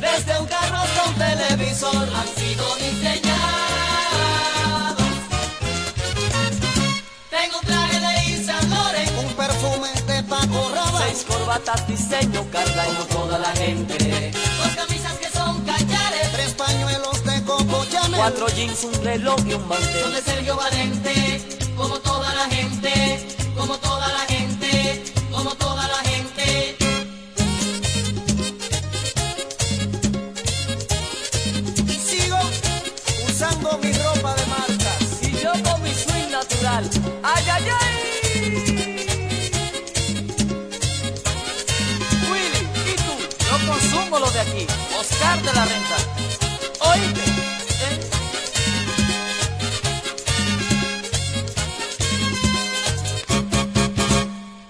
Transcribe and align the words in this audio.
Desde 0.00 0.40
un 0.40 0.46
carro 0.46 0.78
hasta 0.78 1.04
un 1.08 1.14
televisor 1.14 2.08
han 2.16 2.28
sido 2.28 2.76
diseñados. 2.76 3.20
Tengo 7.28 7.58
un 7.60 7.66
traje 7.66 8.00
de 8.00 8.08
Loren, 8.68 9.18
un 9.18 9.32
perfume 9.34 9.88
de 10.06 10.22
Paco 10.22 10.70
Rabanne, 10.74 11.06
seis 11.06 11.26
corbatas 11.28 11.86
diseño 11.86 12.46
carga 12.50 12.84
como 12.86 13.04
toda 13.04 13.38
la 13.38 13.52
gente, 13.52 14.32
dos 14.58 14.74
camisas 14.74 15.12
que 15.18 15.28
son 15.28 15.60
callares, 15.66 16.32
tres 16.32 16.54
pañuelos 16.54 17.22
de 17.24 17.42
Coco 17.44 17.84
Chanel, 17.90 18.16
cuatro 18.16 18.48
jeans, 18.48 18.84
un 18.84 19.04
reloj 19.04 19.38
y 19.46 19.52
un 19.52 19.68
mantel. 19.68 20.02
Son 20.02 20.12
de 20.14 20.22
Sergio 20.22 20.56
Valente, 20.56 21.42
como 21.76 21.98
toda 22.00 22.34
la 22.34 22.48
gente, 22.48 23.26
como 23.54 23.76
toda 23.76 24.08
la 24.08 24.20
gente, 24.20 25.04
como 25.30 25.54
toda 25.56 25.74
la 25.76 25.79
gente. 25.79 25.79
De 44.44 44.50
aquí. 44.50 44.66
Oscar 44.98 45.42
de 45.42 45.52
la 45.52 45.64
Renta. 45.64 45.96
¿Oíste? 46.90 47.20
¿Eh? 47.86 48.10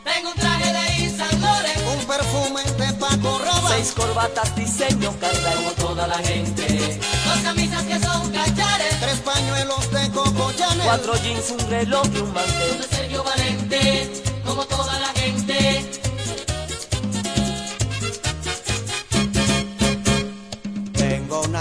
Tengo 0.04 0.30
un 0.30 0.36
traje 0.36 0.72
de 0.72 1.38
Laurent, 1.40 1.80
Un 1.98 2.06
perfume 2.06 2.62
de 2.78 2.92
Paco 2.94 3.38
Rabanne, 3.44 3.76
seis 3.76 3.92
corbatas 3.92 4.56
diseño 4.56 5.14
carga 5.20 5.52
como 5.54 5.70
toda 5.72 6.06
la 6.06 6.18
gente, 6.18 6.98
dos 7.24 7.38
camisas 7.42 7.82
que 7.84 7.98
son 8.00 8.30
cachares, 8.30 9.00
tres 9.00 9.18
pañuelos 9.20 9.90
de 9.90 10.10
Coco 10.10 10.52
Chanel, 10.52 10.82
Cuatro 10.84 11.14
jeans, 11.22 11.50
un 11.50 11.70
reloj 11.70 12.06
y 12.14 12.18
un 12.18 12.32
mantel. 12.32 12.78
de 12.80 12.96
Sergio 12.96 13.24
Valente, 13.24 14.22
como 14.44 14.64
toda 14.66 14.98
la 14.98 15.08
gente. 15.20 15.99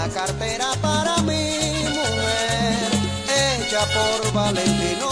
Una 0.02 0.14
cartera 0.14 0.72
para 0.80 1.16
mi 1.18 1.58
mujer, 1.98 2.90
hecha 3.28 3.80
por 3.94 4.32
Valentino. 4.32 5.10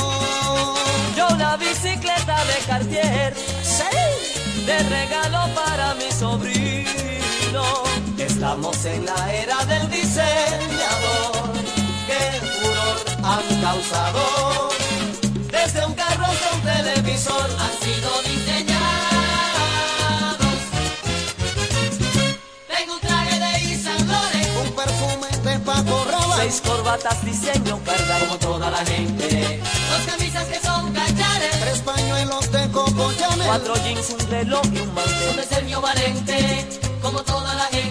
Yo 1.17 1.29
una 1.29 1.57
bicicleta 1.57 2.45
de 2.45 2.55
Cartier, 2.67 3.35
de 4.67 4.79
regalo 4.89 5.55
para 5.55 5.95
mi 5.95 6.11
sobrino. 6.11 7.65
Estamos 8.17 8.85
en 8.87 9.05
la 9.05 9.35
era 9.35 9.65
del 9.67 9.91
diseñador, 9.91 11.53
que 12.07 12.21
furor 12.57 12.97
han 13.25 13.61
causado. 13.61 14.69
Desde 15.51 15.85
un 15.85 15.95
carro 15.95 16.25
hasta 16.25 16.55
un 16.55 16.63
televisor 16.63 17.51
han 17.59 17.88
Seis 26.49 26.63
corbatas 26.63 27.23
diseño 27.27 27.79
carga 27.85 28.21
como 28.21 28.39
toda 28.39 28.71
la 28.71 28.83
gente. 28.87 29.61
Dos 29.91 30.07
camisas 30.07 30.45
que 30.47 30.59
son 30.67 30.95
cachares. 30.95 31.61
tres 31.61 31.81
pañuelos 31.81 32.51
de 32.51 32.71
Coco 32.71 33.13
Chanel, 33.19 33.47
Cuatro 33.47 33.75
jeans, 33.85 34.09
un 34.19 34.31
reloj 34.31 34.63
y 34.73 34.79
un 34.79 34.95
mantel. 34.95 35.37
De 35.37 35.43
Sergio 35.43 35.83
Valente, 35.83 36.67
como 37.03 37.23
toda 37.23 37.55
la 37.55 37.65
gente, 37.65 37.88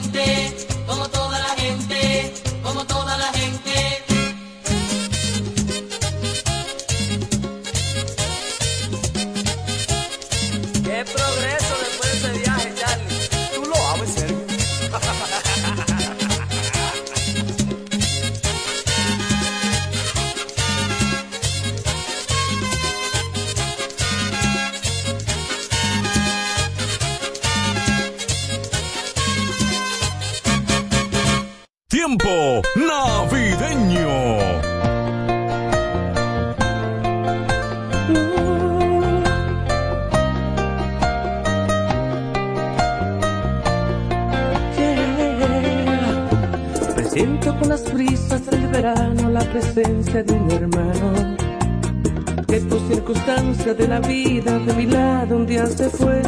vida 54.07 54.57
de 54.59 54.73
mi 54.73 54.85
lado 54.85 55.35
un 55.35 55.45
día 55.45 55.67
se 55.67 55.89
fue. 55.89 56.21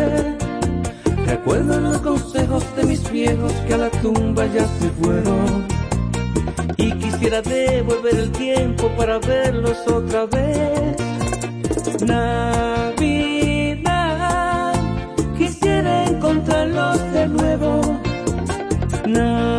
Recuerdo 1.26 1.80
los 1.80 1.98
consejos 2.00 2.64
de 2.76 2.84
mis 2.84 3.10
viejos 3.12 3.54
que 3.68 3.74
a 3.74 3.78
la 3.78 3.90
tumba 3.90 4.46
ya 4.48 4.68
se 4.80 4.90
fueron. 5.02 5.66
Y 6.78 6.92
quisiera 6.94 7.42
devolver 7.42 8.16
el 8.16 8.32
tiempo 8.32 8.90
para 8.98 9.20
verlos 9.20 9.78
otra 9.88 10.26
vez. 10.26 10.98
Navidad, 12.06 13.14
quisiera 15.38 16.06
encontrarlos 16.06 17.14
de 17.14 17.28
nuevo. 17.28 17.82
Navidad, 19.08 19.59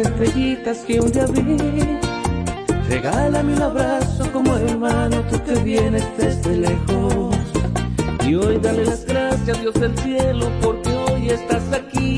estrellitas 0.00 0.78
que 0.78 1.00
un 1.00 1.12
día 1.12 1.26
vi. 1.26 1.56
Regálame 2.88 3.54
un 3.54 3.62
abrazo 3.62 4.30
como 4.32 4.56
hermano, 4.56 5.22
tú 5.30 5.38
que 5.44 5.54
vienes 5.60 6.04
desde 6.18 6.56
lejos. 6.56 7.36
hoy 8.34 8.58
dale 8.58 8.84
las 8.84 9.04
gracias 9.04 9.60
Dios 9.60 9.74
del 9.74 9.96
cielo 9.98 10.50
porque 10.62 10.90
hoy 10.90 11.30
estás 11.30 11.72
aquí. 11.72 12.09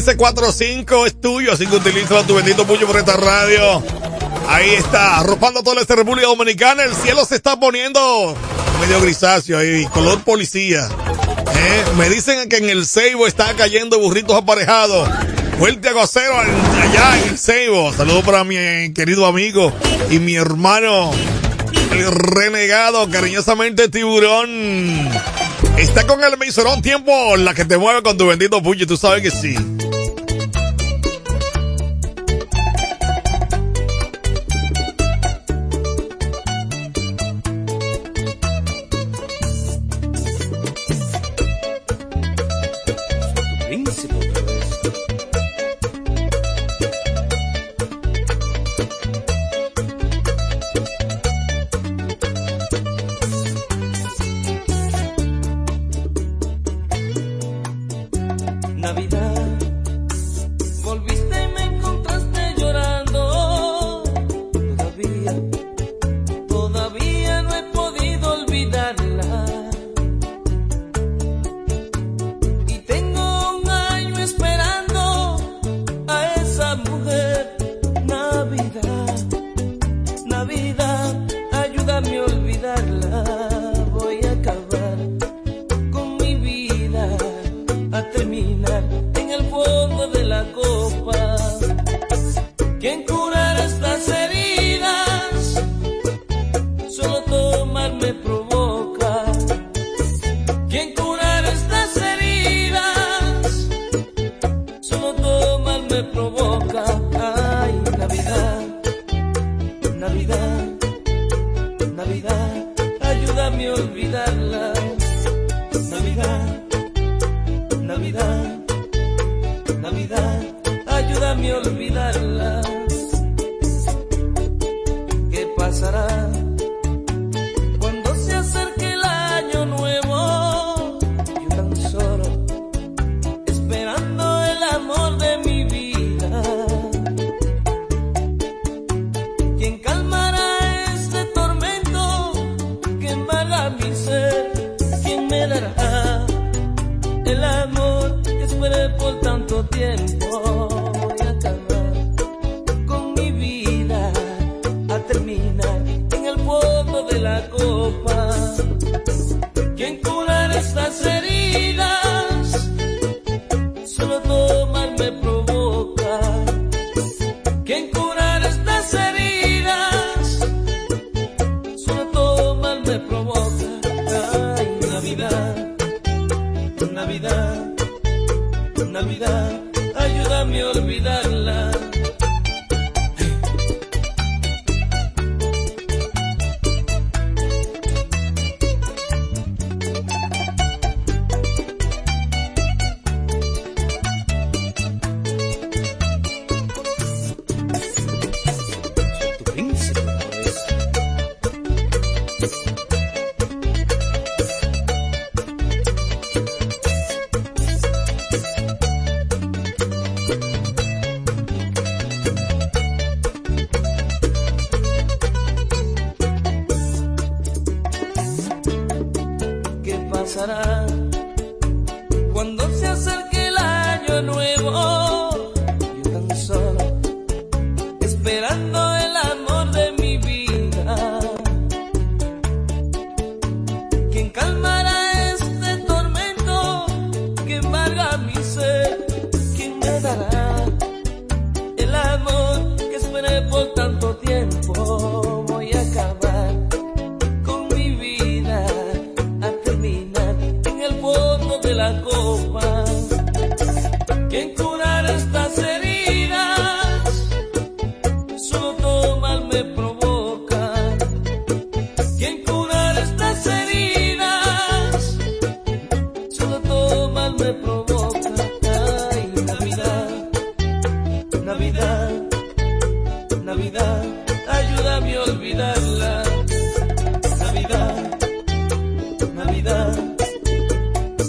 1545 0.00 1.06
es 1.06 1.20
tuyo, 1.20 1.52
así 1.52 1.66
que 1.66 1.76
utiliza 1.76 2.26
tu 2.26 2.34
bendito 2.34 2.66
puño 2.66 2.86
por 2.86 2.96
esta 2.96 3.18
radio. 3.18 3.82
Ahí 4.48 4.70
está, 4.70 5.18
arropando 5.18 5.62
toda 5.62 5.82
esta 5.82 5.94
República 5.94 6.26
Dominicana. 6.26 6.84
El 6.84 6.94
cielo 6.94 7.22
se 7.26 7.36
está 7.36 7.60
poniendo 7.60 8.34
medio 8.80 9.00
grisáceo 9.02 9.58
ahí, 9.58 9.84
color 9.92 10.24
policía. 10.24 10.88
¿Eh? 11.54 11.84
Me 11.98 12.08
dicen 12.08 12.48
que 12.48 12.56
en 12.56 12.70
el 12.70 12.86
Ceibo 12.86 13.26
está 13.26 13.54
cayendo 13.56 13.98
burritos 13.98 14.34
aparejados. 14.36 15.06
Fuerte 15.58 15.90
aguacero 15.90 16.34
allá 16.38 17.18
en 17.18 17.28
el 17.28 17.38
Ceibo. 17.38 17.92
Saludos 17.92 18.24
para 18.24 18.42
mi 18.42 18.94
querido 18.94 19.26
amigo 19.26 19.70
y 20.08 20.18
mi 20.18 20.34
hermano, 20.34 21.10
el 21.92 22.10
renegado, 22.10 23.10
cariñosamente 23.10 23.90
tiburón. 23.90 24.48
Está 25.76 26.06
con 26.06 26.24
el 26.24 26.38
miserón 26.38 26.80
tiempo, 26.80 27.36
la 27.36 27.52
que 27.52 27.66
te 27.66 27.76
mueve 27.76 28.02
con 28.02 28.16
tu 28.16 28.26
bendito 28.26 28.62
puño, 28.62 28.86
tú 28.86 28.96
sabes 28.96 29.22
que 29.22 29.30
sí. 29.30 29.54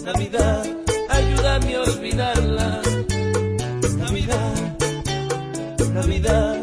Navidad, 0.03 0.65
ayúdame 1.09 1.75
a 1.75 1.81
olvidarla. 1.81 2.81
Navidad, 3.97 4.77
Navidad, 5.93 6.57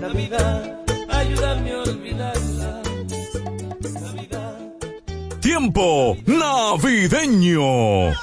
Navidad, 0.00 0.78
ayúdame 1.08 1.72
a 1.72 1.78
olvidarla. 1.82 2.82
Navidad. 4.00 4.56
Tiempo 5.40 6.16
navideño. 6.26 8.14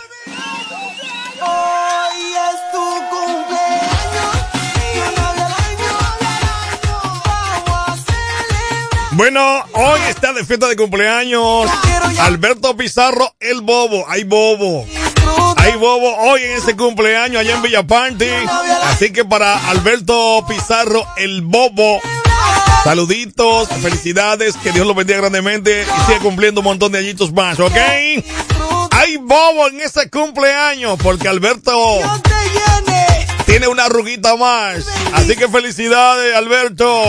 Bueno, 9.21 9.63
hoy 9.73 9.99
está 10.09 10.33
de 10.33 10.43
fiesta 10.43 10.67
de 10.67 10.75
cumpleaños 10.75 11.69
Alberto 12.21 12.75
Pizarro, 12.75 13.35
el 13.39 13.61
bobo. 13.61 14.03
Hay 14.09 14.23
bobo. 14.23 14.83
Hay 15.57 15.73
bobo 15.73 16.15
hoy 16.21 16.41
en 16.41 16.53
ese 16.53 16.75
cumpleaños 16.75 17.41
allá 17.41 17.53
en 17.53 17.61
Villapanti. 17.61 18.25
Así 18.85 19.13
que 19.13 19.23
para 19.23 19.69
Alberto 19.69 20.43
Pizarro, 20.47 21.05
el 21.17 21.43
bobo. 21.43 22.01
Saluditos, 22.83 23.69
felicidades, 23.83 24.57
que 24.57 24.71
Dios 24.71 24.87
lo 24.87 24.95
bendiga 24.95 25.19
grandemente 25.19 25.83
y 25.83 26.05
siga 26.07 26.17
cumpliendo 26.17 26.61
un 26.61 26.65
montón 26.65 26.91
de 26.91 26.97
añitos 26.97 27.31
más, 27.31 27.59
¿ok? 27.59 27.77
Hay 28.89 29.17
bobo 29.17 29.67
en 29.67 29.81
ese 29.81 30.09
cumpleaños 30.09 30.97
porque 30.99 31.27
Alberto 31.27 31.99
tiene 33.45 33.67
una 33.67 33.85
arruguita 33.85 34.35
más. 34.35 34.83
Así 35.13 35.35
que 35.35 35.47
felicidades, 35.47 36.35
Alberto. 36.35 37.03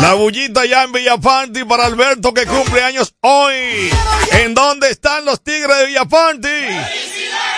La 0.00 0.14
bullita 0.14 0.64
ya 0.64 0.84
en 0.84 0.92
Villapanti 0.92 1.64
para 1.64 1.86
Alberto 1.86 2.32
que 2.34 2.46
cumple 2.46 2.82
años 2.82 3.14
hoy. 3.20 3.90
¿En 4.32 4.54
dónde 4.54 4.90
están 4.90 5.24
los 5.24 5.42
tigres 5.42 5.76
de 5.78 5.86
Villapanti? 5.86 6.48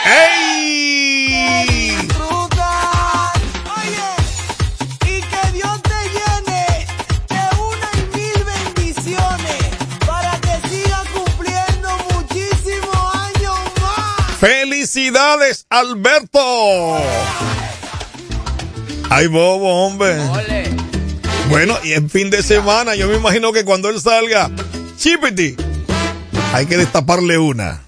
¡Ey! 0.04 1.96
Disfruta. 2.02 3.32
Oye, 3.76 4.10
y 5.06 5.20
que 5.22 5.52
Dios 5.52 5.82
te 5.82 6.10
llene 6.10 6.86
de 7.28 7.42
una 7.56 7.88
y 7.96 8.16
mil 8.16 8.44
bendiciones 8.44 9.62
para 10.06 10.38
que 10.40 10.68
siga 10.68 11.02
cumpliendo 11.14 11.88
muchísimos 12.10 13.14
años 13.14 13.58
más. 13.80 14.36
¡Felicidades, 14.38 15.66
Alberto! 15.70 16.98
¡Ay, 19.08 19.28
bobo, 19.28 19.86
hombre! 19.86 20.16
Bueno, 21.48 21.76
y 21.84 21.92
en 21.92 22.08
fin 22.10 22.30
de 22.30 22.42
semana, 22.42 22.94
yo 22.94 23.08
me 23.08 23.16
imagino 23.16 23.52
que 23.52 23.64
cuando 23.64 23.88
él 23.88 24.00
salga, 24.00 24.50
Chipiti, 24.96 25.56
hay 26.52 26.66
que 26.66 26.76
destaparle 26.76 27.38
una. 27.38 27.82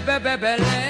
bebelele. 0.00 0.87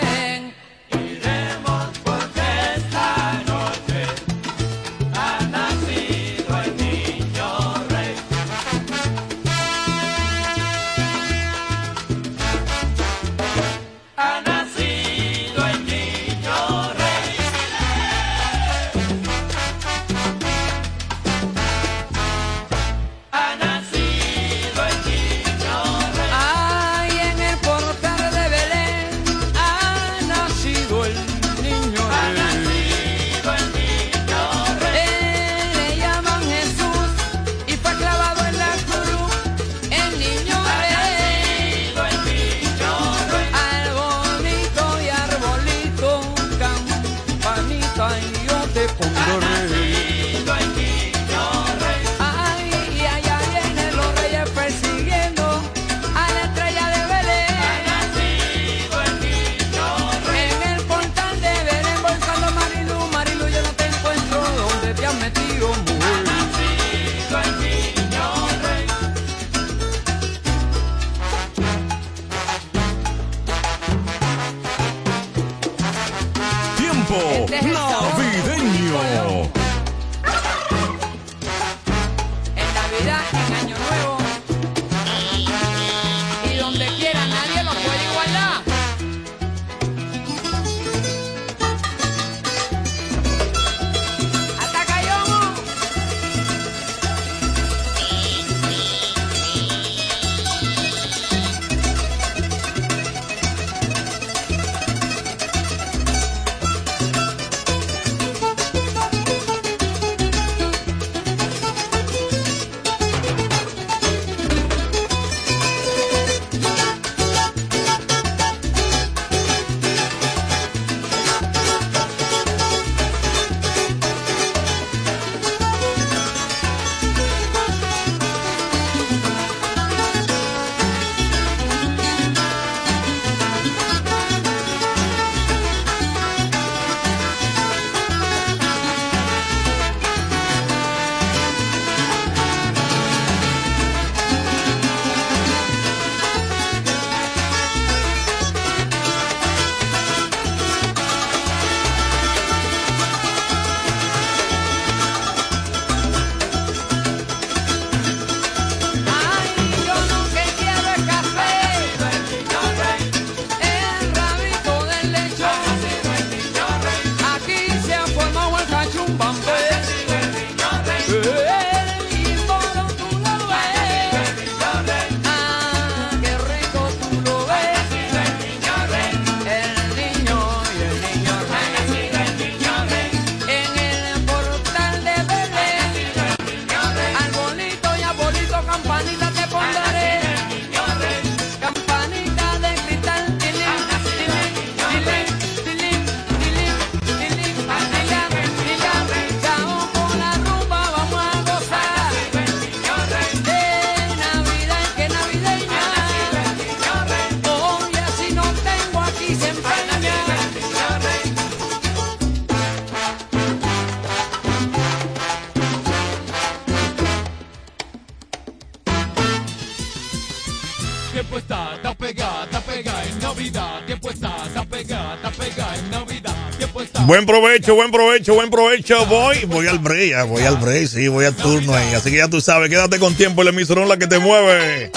Buen 227.09 227.25
provecho, 227.25 227.75
buen 227.75 227.91
provecho, 227.91 228.35
buen 228.35 228.51
provecho. 228.51 229.07
Voy, 229.07 229.47
voy 229.47 229.67
al 229.67 229.79
break, 229.79 230.29
voy 230.29 230.43
al 230.43 230.59
break, 230.59 230.89
sí, 230.89 231.09
voy 231.09 231.25
al 231.25 231.35
turno 231.35 231.73
ahí. 231.73 231.95
Así 231.95 232.11
que 232.11 232.19
ya 232.19 232.29
tú 232.29 232.43
sabes, 232.43 232.69
quédate 232.69 232.99
con 232.99 233.15
tiempo, 233.15 233.41
el 233.41 233.49
emisor 233.49 233.79
la 233.87 233.97
que 233.97 234.07
te 234.07 234.19
mueve. 234.19 234.91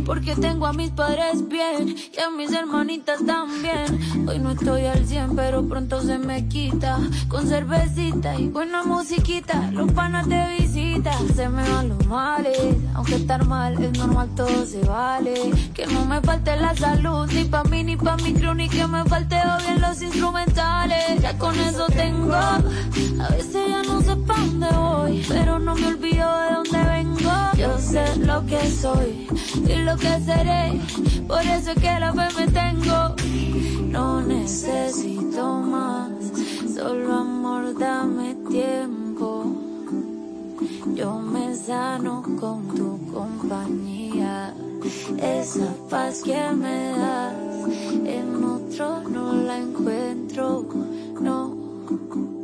Porque 0.00 0.34
tengo 0.34 0.66
a 0.66 0.72
mis 0.72 0.90
padres 0.90 1.48
bien 1.48 1.94
y 1.96 2.20
a 2.20 2.30
mis 2.30 2.52
hermanitas 2.52 3.24
también. 3.24 4.28
Hoy 4.28 4.38
no 4.38 4.50
estoy 4.50 4.86
al 4.86 5.06
100, 5.06 5.36
pero 5.36 5.66
pronto 5.68 6.00
se 6.02 6.18
me 6.18 6.48
quita. 6.48 6.98
Con 7.28 7.46
cervecita 7.46 8.38
y 8.38 8.48
buena 8.48 8.82
musiquita, 8.82 9.70
los 9.70 9.90
panas 9.92 10.28
te 10.28 10.44
visitan. 10.58 11.34
Se 11.34 11.48
me 11.48 11.68
van 11.68 11.90
los 11.90 12.06
males, 12.06 12.76
aunque 12.94 13.16
estar 13.16 13.44
mal 13.46 13.82
es 13.82 13.98
normal, 13.98 14.28
todo 14.34 14.66
se 14.66 14.80
vale. 14.84 15.34
Que 15.74 15.86
no 15.86 16.04
me 16.04 16.20
falte 16.20 16.56
la 16.56 16.74
salud, 16.76 17.30
ni 17.32 17.44
pa' 17.44 17.64
mí 17.64 17.84
ni 17.84 17.96
pa' 17.96 18.16
mi 18.16 18.34
crew, 18.34 18.54
ni 18.54 18.68
que 18.68 18.86
me 18.86 19.04
falte 19.04 19.36
o 19.36 19.58
bien 19.62 19.80
los 19.80 20.02
instrumentales. 20.02 21.20
Ya 21.22 21.38
con 21.38 21.58
eso 21.58 21.86
tengo, 21.86 22.34
a 22.34 22.60
veces 23.30 23.68
ya 23.68 23.82
no 23.82 24.00
sé 24.02 24.16
pa' 24.16 24.36
dónde 24.38 24.68
voy, 24.68 25.24
pero 25.28 25.58
no 25.58 25.74
me 25.74 25.86
olvido 25.86 26.40
de 26.40 26.54
dónde 26.54 26.78
vengo. 26.90 27.11
Yo 27.62 27.78
sé 27.78 28.04
lo 28.16 28.44
que 28.44 28.58
soy 28.68 29.28
y 29.68 29.74
lo 29.84 29.96
que 29.96 30.18
seré, 30.26 30.80
por 31.28 31.42
eso 31.42 31.70
es 31.70 31.80
que 31.80 32.00
la 32.00 32.12
fe 32.12 32.26
me 32.36 32.46
tengo. 32.50 33.14
No 33.86 34.20
necesito 34.20 35.60
más, 35.60 36.10
solo 36.74 37.14
amor, 37.14 37.78
dame 37.78 38.34
tiempo. 38.50 39.44
Yo 40.96 41.20
me 41.20 41.54
sano 41.54 42.24
con 42.40 42.66
tu 42.74 42.98
compañía, 43.12 44.52
esa 45.18 45.72
paz 45.88 46.20
que 46.24 46.42
me 46.62 46.98
das, 46.98 47.34
en 48.04 48.44
otro 48.44 49.08
no 49.08 49.34
la 49.34 49.58
encuentro, 49.58 50.66
no. 51.20 52.41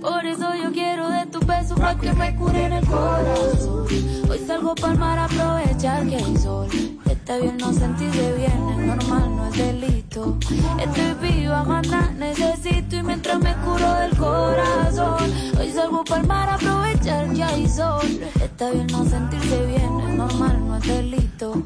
Por 0.00 0.24
eso 0.26 0.54
yo 0.54 0.72
quiero 0.72 1.08
de 1.10 1.26
tu 1.26 1.40
beso 1.40 1.74
para 1.74 1.96
que 1.96 2.12
me 2.12 2.34
curen 2.36 2.72
el 2.72 2.86
corazón. 2.86 3.86
Hoy 4.30 4.38
salgo 4.46 4.74
pa'l 4.74 4.96
mar 4.98 5.18
a 5.18 5.24
aprovechar 5.24 6.06
que 6.08 6.16
hay 6.16 6.36
sol. 6.36 6.68
Está 7.10 7.36
bien 7.38 7.56
no 7.58 7.72
sentirse 7.72 8.32
bien, 8.34 8.68
es 8.70 8.86
normal, 8.86 9.36
no 9.36 9.48
es 9.48 9.58
delito. 9.58 10.38
Estoy 10.80 11.30
viva, 11.30 11.64
gana, 11.64 12.10
necesito 12.16 12.96
y 12.96 13.02
mientras 13.02 13.38
me 13.38 13.54
curo 13.56 13.92
del 13.94 14.16
corazón. 14.16 15.32
Hoy 15.58 15.70
salgo 15.72 16.04
pa'l 16.04 16.26
mar 16.26 16.48
a 16.48 16.54
aprovechar 16.54 17.32
que 17.32 17.44
hay 17.44 17.68
sol. 17.68 18.06
Está 18.40 18.70
bien 18.70 18.86
no 18.86 19.04
sentirse 19.04 19.66
bien, 19.66 20.00
es 20.08 20.14
normal, 20.14 20.66
no 20.66 20.76
es 20.76 20.86
delito. 20.86 21.62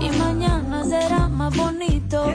Y 0.00 0.10
mañana 0.18 0.84
será 0.84 1.28
más 1.28 1.56
bonito. 1.56 2.26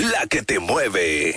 la 0.00 0.26
que 0.26 0.42
te 0.42 0.58
mueve. 0.58 1.33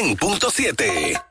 100.7. 0.00 1.29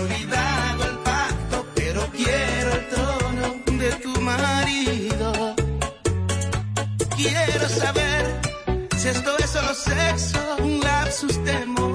olvidado 0.00 0.84
el 0.84 0.98
pacto, 0.98 1.66
pero 1.74 2.00
quiero 2.12 2.72
el 2.72 2.88
trono 2.88 3.46
de 3.78 3.90
tu 4.04 4.20
marido. 4.20 5.54
Quiero 7.16 7.68
saber 7.68 8.40
si 8.96 9.08
esto 9.08 9.30
es 9.38 9.50
solo 9.50 9.74
sexo, 9.74 10.56
un 10.60 10.80
lapsus 10.80 11.42
temor. 11.44 11.91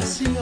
más. 0.00 0.37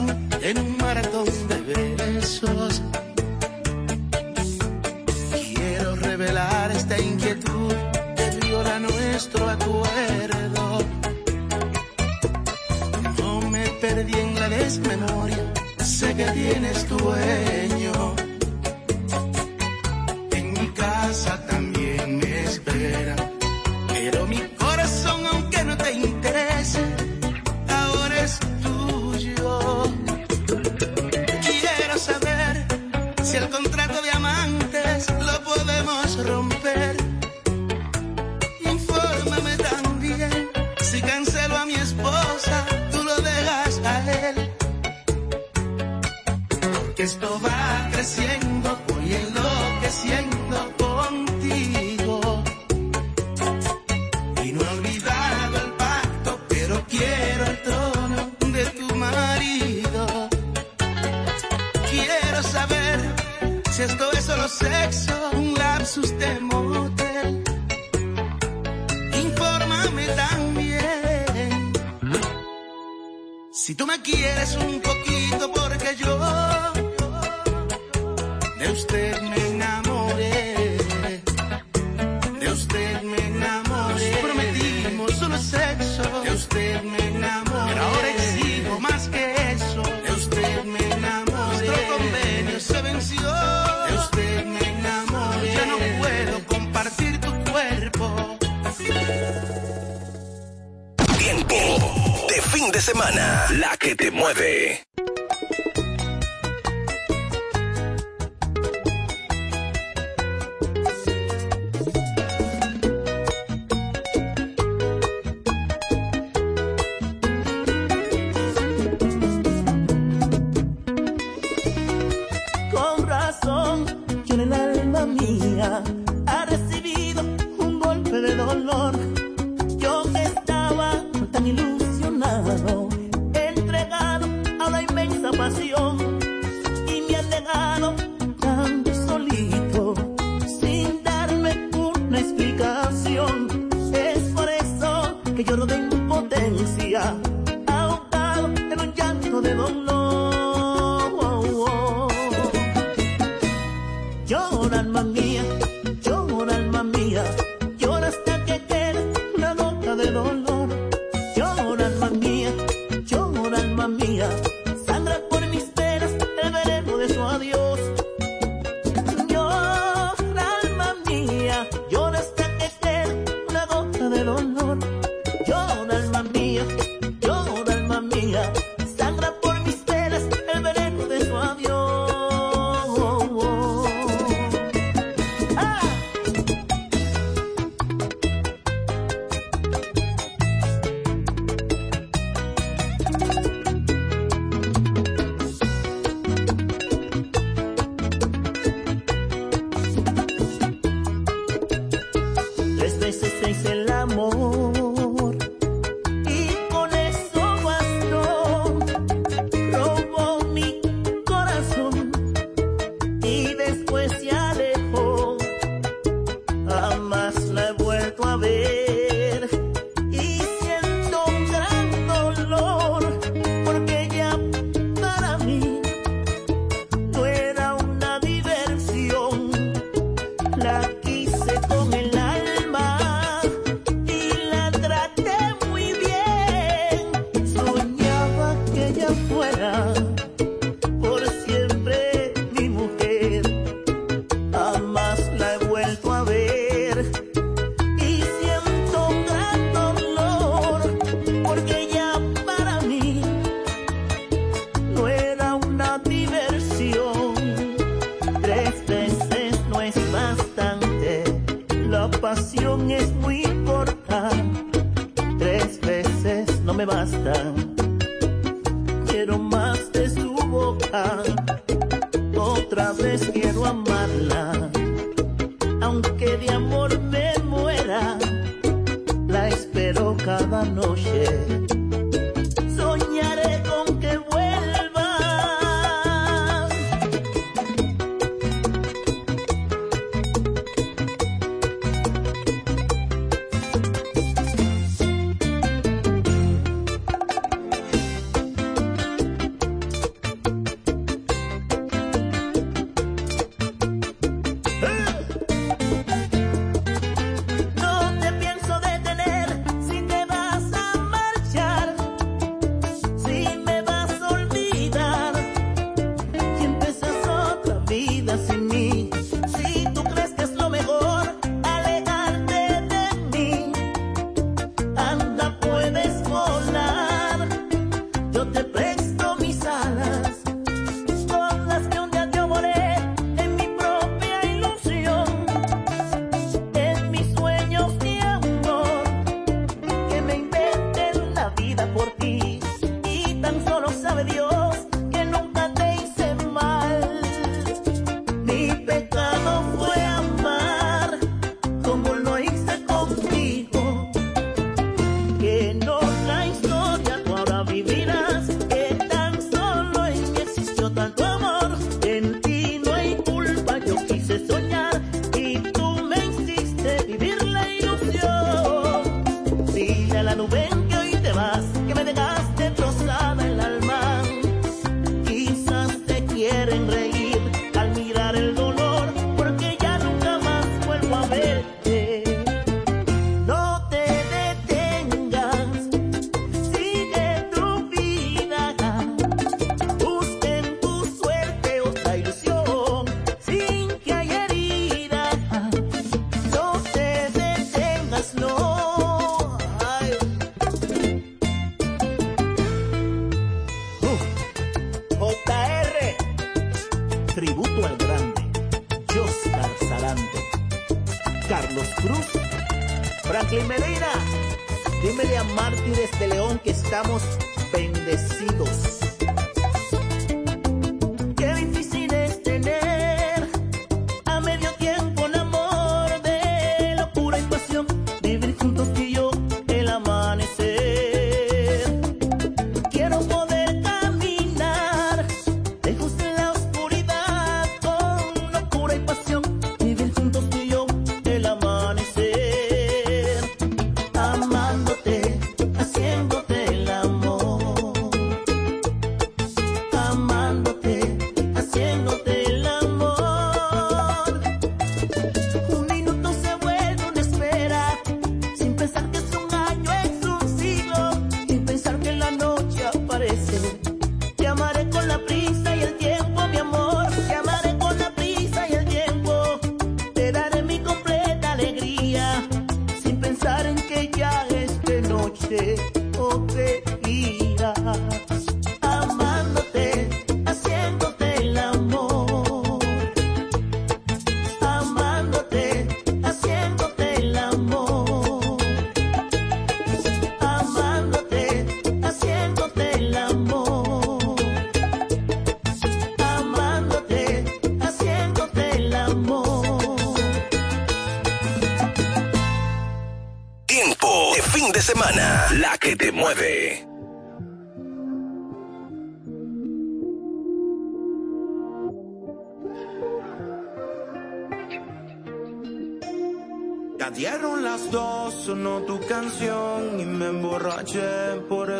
Que 473.63 474.09
ya 474.15 474.45
es 474.49 474.79
de 474.83 475.01
noche 475.01 475.96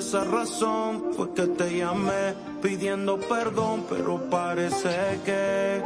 esa 0.07 0.23
razón 0.23 1.11
fue 1.17 1.33
que 1.33 1.47
te 1.47 1.79
llamé 1.79 2.33
pidiendo 2.61 3.19
perdón, 3.19 3.85
pero 3.89 4.17
parece 4.29 5.19
que 5.25 5.83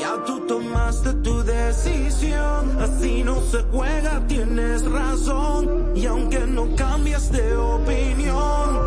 ya 0.00 0.24
tú 0.24 0.46
tomaste 0.46 1.12
tu 1.22 1.42
decisión. 1.42 2.80
Así 2.80 3.24
no 3.24 3.42
se 3.42 3.58
juega, 3.64 4.26
tienes 4.26 4.90
razón. 4.90 5.92
Y 5.94 6.06
aunque 6.06 6.46
no 6.46 6.74
cambias 6.74 7.30
de 7.30 7.54
opinión, 7.54 8.80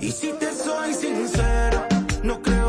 y 0.00 0.12
si 0.12 0.32
te 0.32 0.52
soy 0.54 0.92
sincero, 0.92 1.80
no 2.24 2.42
creo 2.42 2.61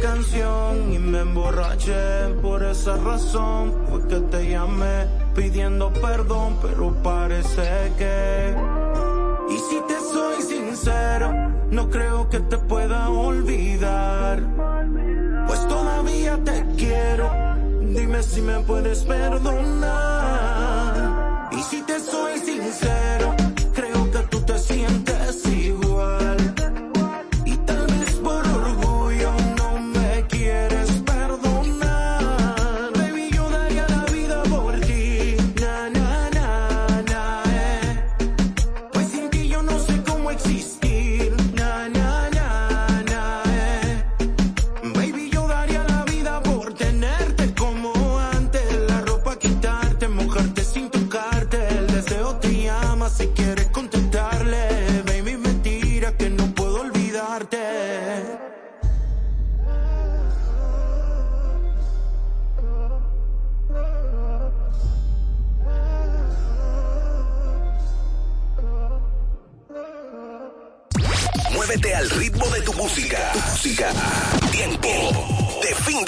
canción 0.00 0.92
y 0.92 0.98
me 0.98 1.20
emborraché. 1.20 2.34
Por 2.42 2.62
esa 2.62 2.96
razón 2.96 3.74
fue 3.88 4.06
que 4.08 4.20
te 4.20 4.50
llamé 4.50 5.06
pidiendo 5.34 5.92
perdón, 5.92 6.58
pero 6.62 6.92
parece 7.02 7.92
que... 7.98 8.54
Y 9.50 9.56
si 9.56 9.80
te 9.88 9.98
soy 10.00 10.42
sincero, 10.42 11.32
no 11.70 11.90
creo 11.90 12.28
que 12.28 12.40
te 12.40 12.56
pueda 12.58 13.08
olvidar. 13.08 14.42
Pues 15.46 15.66
todavía 15.66 16.38
te 16.44 16.64
quiero, 16.76 17.30
dime 17.82 18.22
si 18.22 18.40
me 18.42 18.60
puedes 18.60 19.02
perdonar. 19.04 19.90
Y 21.52 21.62
si 21.62 21.82
te 21.82 21.98
soy 21.98 22.38
sincero, 22.38 22.99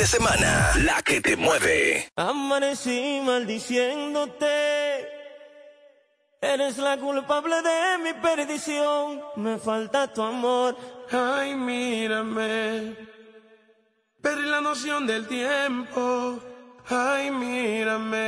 de 0.02 0.08
semana. 0.08 0.72
La 0.78 1.00
que 1.02 1.20
te 1.20 1.36
mueve. 1.36 2.08
Amanecí 2.16 3.22
maldiciéndote. 3.24 4.56
Eres 6.40 6.78
la 6.78 6.96
culpable 6.96 7.56
de 7.62 7.98
mi 8.04 8.12
perdición. 8.14 9.22
Me 9.36 9.58
falta 9.58 10.12
tu 10.12 10.22
amor. 10.22 10.76
Ay, 11.12 11.54
mírame. 11.54 12.96
Perdí 14.20 14.48
la 14.48 14.60
noción 14.60 15.06
del 15.06 15.28
tiempo. 15.28 16.40
Ay, 16.88 17.30
mírame. 17.30 18.26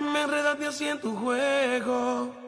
Me 0.00 0.22
enredaste 0.22 0.66
así 0.66 0.88
en 0.88 1.00
tu 1.00 1.14
juego. 1.14 2.47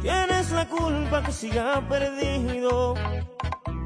Tienes 0.00 0.50
la 0.52 0.66
culpa 0.68 1.22
que 1.24 1.32
siga 1.32 1.80
perdido. 1.88 2.94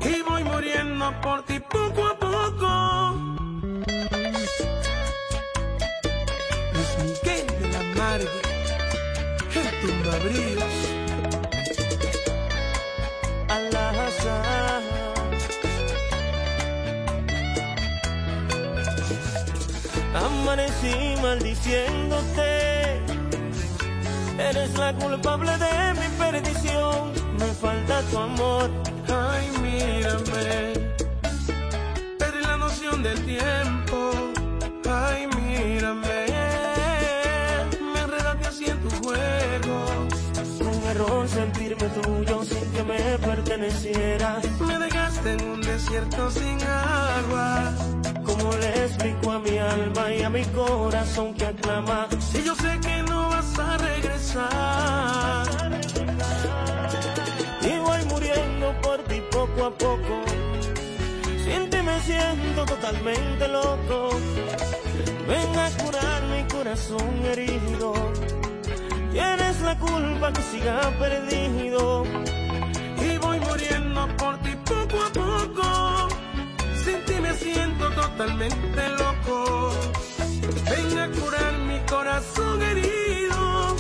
Y 0.01 0.23
voy 0.29 0.45
muriendo 0.45 1.13
por 1.21 1.43
ti 1.45 1.59
poco 1.61 2.07
a 2.07 2.19
poco. 2.19 2.71
Luis 6.75 6.93
Miguel 7.03 7.47
de 7.61 7.69
la 7.73 7.83
Margue, 7.97 8.41
el 9.55 9.69
tumbabríos. 9.81 10.93
Amanecí 20.15 21.17
maldiciéndote. 21.23 22.72
Eres 24.49 24.77
la 24.79 24.93
culpable 24.95 25.53
de 25.59 25.75
mi 26.01 26.09
perdición. 26.19 27.13
Me 27.39 27.47
falta 27.63 28.03
tu 28.11 28.19
amor. 28.19 28.71
Ay, 29.09 29.45
mírame. 29.63 30.73
Perdí 32.19 32.41
la 32.43 32.57
noción 32.57 33.03
del 33.03 33.19
tiempo. 33.25 33.97
Ay, 34.91 35.27
mírame. 35.37 36.27
Me 37.93 38.01
enredaste 38.01 38.47
así 38.49 38.65
en 38.67 38.81
tu 38.83 38.91
juego. 39.03 39.77
Un 40.61 40.83
error 40.91 41.29
sentirme 41.29 41.89
tuyo 42.01 42.45
sin 42.45 42.73
que 42.73 42.83
me 42.85 43.19
perteneciera. 43.19 44.41
Me 44.67 44.79
dejaste 44.79 45.33
en 45.33 45.51
un 45.51 45.61
desierto 45.61 46.31
sin 46.31 46.63
agua 46.63 47.02
mi 49.43 49.59
alma 49.59 50.13
y 50.13 50.23
a 50.23 50.31
mi 50.31 50.45
corazón 50.47 51.35
que 51.35 51.47
aclama? 51.47 52.07
Si 52.19 52.43
yo 52.43 52.55
sé 52.55 52.79
que 52.81 53.03
no 53.03 53.29
vas 53.29 53.59
a 53.59 53.77
regresar. 53.79 55.47
Y 57.63 57.79
voy 57.79 58.05
muriendo 58.11 58.75
por 58.83 58.99
ti 59.05 59.23
poco 59.31 59.67
a 59.67 59.71
poco. 59.71 60.23
Sin 61.45 61.71
ti 61.71 61.79
me 61.83 62.01
siento 62.01 62.65
totalmente 62.65 63.49
loco. 63.49 64.11
Ven 65.29 65.59
a 65.59 65.71
curar 65.83 66.23
mi 66.33 66.43
corazón 66.45 67.25
herido. 67.31 67.93
Tienes 69.13 69.61
la 69.61 69.79
culpa 69.79 70.33
que 70.33 70.43
siga 70.43 70.81
perdido. 70.99 72.05
Y 73.07 73.19
voy 73.19 73.41
muriendo 73.41 74.09
por 74.17 74.39
ti 74.39 74.55
poco 74.65 74.97
a 75.05 75.11
poco. 75.13 75.32
Siento 77.43 77.91
totalmente 77.91 78.89
loco. 78.99 79.71
Ven 80.71 80.99
a 80.99 81.09
curar 81.09 81.53
mi 81.69 81.79
corazón 81.81 82.63
herido. 82.63 83.77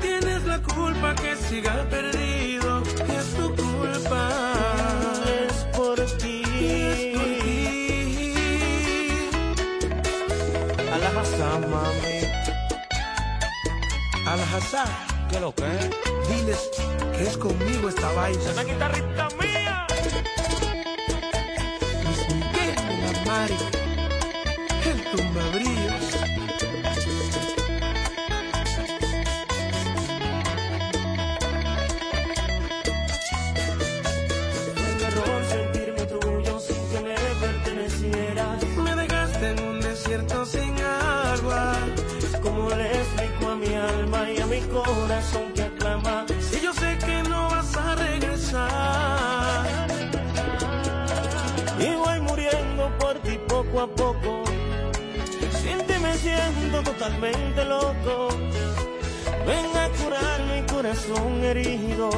Tienes 0.00 0.44
la 0.44 0.58
culpa 0.62 1.14
que 1.14 1.36
siga 1.36 1.74
perdido. 1.90 2.82
Y 3.08 3.12
es 3.12 3.34
tu 3.34 3.54
culpa. 3.54 4.22
Es 5.46 5.54
por 5.76 5.96
ti. 6.20 6.42
Es 6.44 7.16
por 7.16 7.24
ti. 7.44 8.34
Alajazá, 10.94 11.58
mami. 11.72 12.18
Al-Hazar, 14.26 14.88
¿Qué 15.30 15.40
lo 15.40 15.54
que 15.54 15.64
es? 15.64 15.90
diles 16.28 16.70
que 17.16 17.22
es 17.22 17.36
conmigo 17.38 17.88
esta 17.88 18.12
vaina. 18.12 18.50
Una 18.52 18.64
guitarrita 18.64 19.28
mía. 19.40 19.67
Mari, 23.38 23.54
el 24.90 24.98
tumbabríos. 25.12 26.04
Fue 34.74 34.92
un 34.92 35.00
error 35.08 35.40
sentirme 35.54 36.02
tuyo 36.06 36.58
sin 36.58 36.82
que 36.90 37.00
me 37.06 37.14
pertenecieras. 37.44 38.64
Me 38.84 38.96
dejaste 38.96 39.50
en 39.52 39.58
un 39.68 39.80
desierto 39.82 40.44
sin 40.44 40.74
agua. 40.80 41.76
¿Cómo 42.42 42.70
le 42.70 42.86
explico 42.90 43.50
a 43.52 43.54
mi 43.54 43.72
alma 43.72 44.30
y 44.32 44.40
a 44.40 44.46
mi 44.46 44.60
corazón 44.62 45.57
poco 53.78 53.82
a 53.82 54.12
poco. 54.12 54.44
Sin 55.62 55.78
ti 55.86 55.94
me 56.00 56.14
siento 56.14 56.82
totalmente 56.82 57.64
loco. 57.64 58.28
Ven 59.46 59.76
a 59.76 59.88
curar 59.98 60.40
mi 60.50 60.62
corazón 60.66 61.44
herido. 61.44 62.10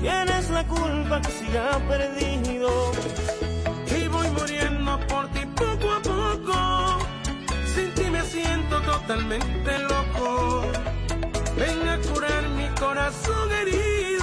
Tienes 0.00 0.50
la 0.50 0.66
culpa 0.66 1.20
que 1.20 1.30
siga 1.30 1.78
perdido. 1.88 2.92
Y 3.96 4.08
voy 4.08 4.28
muriendo 4.30 4.98
por 5.06 5.28
ti 5.28 5.40
poco 5.54 5.92
a 5.92 6.00
poco. 6.00 6.98
Sin 7.74 7.92
ti 7.94 8.10
me 8.10 8.22
siento 8.22 8.80
totalmente 8.80 9.78
loco. 9.78 10.62
Ven 11.56 11.88
a 11.88 11.98
curar 11.98 12.48
mi 12.48 12.68
corazón 12.80 13.52
herido. 13.52 14.19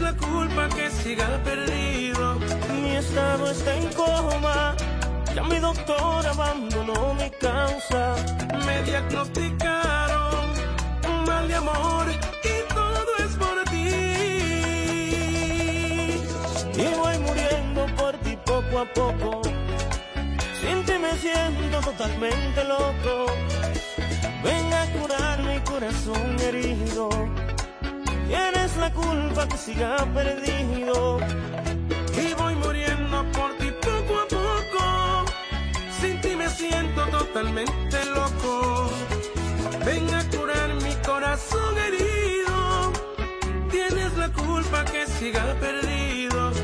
La 0.00 0.14
culpa 0.14 0.66
que 0.70 0.90
siga 0.90 1.26
perdido. 1.44 2.38
Mi 2.80 2.96
estado 2.96 3.50
está 3.50 3.76
en 3.76 3.92
coma. 3.92 4.74
Ya 5.34 5.42
mi 5.42 5.58
doctor 5.58 6.26
abandonó 6.26 7.14
mi 7.14 7.28
causa. 7.38 8.14
Me 8.66 8.82
diagnosticaron 8.82 10.46
un 11.06 11.24
mal 11.24 11.46
de 11.46 11.54
amor 11.54 12.06
y 12.10 12.74
todo 12.74 13.10
es 13.24 13.36
por 13.36 13.64
ti. 13.70 13.88
Y 16.82 16.86
voy 16.98 17.18
muriendo 17.18 17.86
por 17.96 18.16
ti 18.24 18.38
poco 18.46 18.78
a 18.78 18.86
poco. 18.94 19.42
Sin 20.60 20.82
ti 20.86 20.94
me 20.98 21.14
siento 21.18 21.80
totalmente 21.80 22.64
loco. 22.64 23.26
Ven 24.42 24.72
a 24.72 24.86
curar 24.98 25.42
mi 25.42 25.58
corazón 25.60 26.40
herido. 26.40 27.10
Tienes 28.30 28.76
la 28.76 28.92
culpa 28.92 29.48
que 29.48 29.56
siga 29.56 29.96
perdido. 30.14 31.18
Y 32.24 32.34
voy 32.34 32.54
muriendo 32.54 33.24
por 33.32 33.50
ti 33.58 33.72
poco 33.82 34.20
a 34.20 34.26
poco. 34.38 34.84
Sin 36.00 36.20
ti 36.20 36.36
me 36.36 36.48
siento 36.48 37.06
totalmente 37.06 37.98
loco. 38.14 38.88
Ven 39.84 40.14
a 40.14 40.22
curar 40.30 40.74
mi 40.74 40.94
corazón 41.04 41.74
herido. 41.86 42.92
Tienes 43.68 44.16
la 44.16 44.28
culpa 44.28 44.84
que 44.84 45.06
siga 45.08 45.44
perdido. 45.58 46.59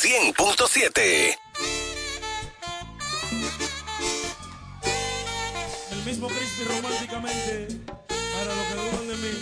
100.7. 0.00 1.36
El 5.92 5.98
mismo 6.06 6.26
Crispy 6.26 6.64
románticamente 6.64 7.68
para 8.08 8.54
lo 8.54 8.62
que 8.66 8.74
dudan 8.76 9.08
de 9.08 9.16
mí. 9.16 9.32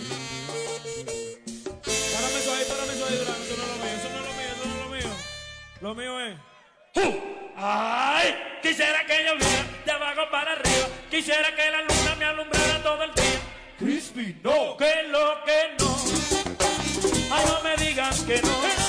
Párame 2.12 2.38
eso 2.40 2.54
ahí, 2.54 2.64
párame 2.68 2.92
eso 2.92 3.06
ahí. 3.06 3.14
Eso 3.14 3.24
no 3.56 3.62
es 3.62 3.70
lo 3.70 3.76
mío, 3.78 3.94
eso 3.94 4.08
no 4.10 4.18
es 4.18 4.26
lo 4.26 4.32
mío, 4.34 4.48
eso 4.50 4.64
no 4.66 4.74
es 4.74 4.80
lo 4.82 4.88
mío. 4.90 5.10
Lo 5.80 5.94
mío 5.94 6.20
es. 6.26 6.36
Ay, 7.56 8.34
quisiera 8.60 9.06
que 9.06 9.14
lloviera 9.24 9.64
de 9.86 9.92
abajo 9.92 10.28
para 10.32 10.52
arriba. 10.54 10.88
Quisiera 11.08 11.54
que 11.54 11.70
la 11.70 11.82
luna 11.82 12.16
me 12.18 12.24
alumbrara 12.24 12.82
todo 12.82 13.04
el 13.04 13.14
día. 13.14 13.40
Crispy, 13.78 14.40
no. 14.42 14.76
Que 14.76 15.04
lo 15.04 15.44
que 15.44 15.76
no. 15.78 15.96
Ay, 17.30 17.44
no 17.46 17.62
me 17.62 17.76
digan 17.76 18.26
que 18.26 18.42
no 18.42 18.87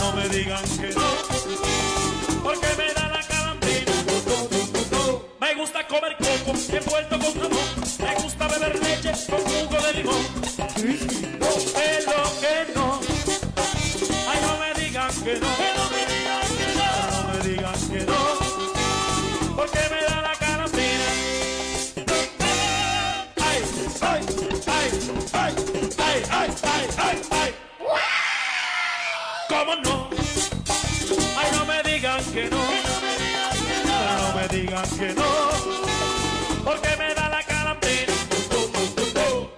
no 0.00 0.12
me 0.12 0.28
digan 0.28 0.64
que 0.80 0.88
no, 0.94 1.08
porque 2.42 2.66
me 2.76 2.92
da 2.92 3.08
la 3.08 3.20
calambrina. 3.22 3.92
Me 5.40 5.54
gusta 5.54 5.86
comer 5.86 6.16
coco 6.18 6.52
envuelto 6.68 7.18
con 7.18 7.32
jamón, 7.34 7.68
me 7.98 8.14
gusta 8.22 8.48
beber 8.48 8.80
leche 8.82 9.12
con 9.30 9.40
jugo 9.40 9.82
de 9.86 9.92
limón. 9.94 10.24
No 11.38 11.48
es 11.48 12.04
que 12.42 12.72
no, 12.74 13.00
ay 14.28 14.38
no 14.42 14.52
me 14.58 14.74
digan 14.80 15.10
que 15.24 15.34
no, 15.38 15.48
que 15.56 15.68
no 15.76 15.84
me 15.94 16.02
digan 16.12 16.46
que 16.58 16.66
no, 16.74 16.84
pero 16.96 17.10
no 17.12 17.20
me 17.32 17.48
digan 17.48 17.80
que 17.90 18.00
no, 18.06 18.20
porque 19.56 19.80
me 19.90 20.00
da 20.08 20.22
la 20.22 20.34
calambrina. 20.34 21.08
Ay, 23.38 23.60
ay, 24.02 24.20
ay, 24.70 24.90
ay, 25.32 25.54
ay, 26.02 26.14
ay, 26.30 26.50
ay, 26.62 26.88
ay. 26.98 27.22
ay. 27.30 27.65
¿Cómo 29.48 29.74
no? 29.76 30.08
Ay, 31.38 31.50
no 31.52 31.64
me 31.66 31.82
digan 31.90 32.24
que 32.32 32.48
no. 32.50 32.62
Pero 33.86 34.18
no 34.18 34.34
me 34.34 34.48
digan 34.48 34.88
que 34.98 35.14
no. 35.14 35.24
Porque 36.64 36.96
me 36.96 37.14
da 37.14 37.28
la 37.28 37.42
calambrina. 37.44 38.12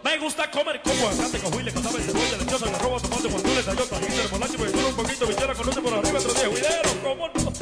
Me 0.04 0.18
gusta 0.18 0.50
comer 0.50 0.80
coco, 0.82 1.08
aguacate, 1.08 1.38
cojuile, 1.38 1.72
casabe, 1.72 2.02
cebolla, 2.02 2.36
lechosa, 2.38 2.66
la 2.66 2.78
roba, 2.78 3.00
tomate, 3.00 3.28
guandules, 3.28 3.64
tallota, 3.64 3.96
jícara, 3.98 4.22
remolacha, 4.24 4.56
pues 4.58 4.74
un 4.74 4.94
poquito, 4.96 5.26
bichera, 5.26 5.54
con 5.54 5.66
luce 5.66 5.80
por 5.80 5.94
arriba, 5.94 6.18
otro 6.18 6.34
día, 6.34 6.48
juidero, 6.48 6.90
¿cómo 7.02 7.28
no? 7.28 7.52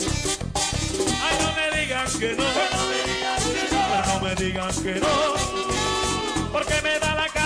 Ay, 1.23 1.39
no 1.43 1.49
me 1.55 1.79
digan 1.79 2.07
que 2.19 2.33
no. 2.35 2.45
Pero 2.55 4.07
no 4.07 4.21
me 4.21 4.35
digan 4.35 4.83
que 4.83 4.95
no. 5.01 5.07
Porque 6.53 6.83
me 6.83 6.99
da 6.99 7.15
la 7.15 7.29
calambrina. 7.29 7.46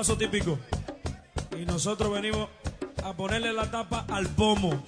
paso 0.00 0.16
típico. 0.16 0.58
Y 1.60 1.66
nosotros 1.66 2.10
venimos 2.10 2.48
a 3.04 3.12
ponerle 3.12 3.52
la 3.52 3.70
tapa 3.70 4.06
al 4.08 4.26
pomo. 4.28 4.82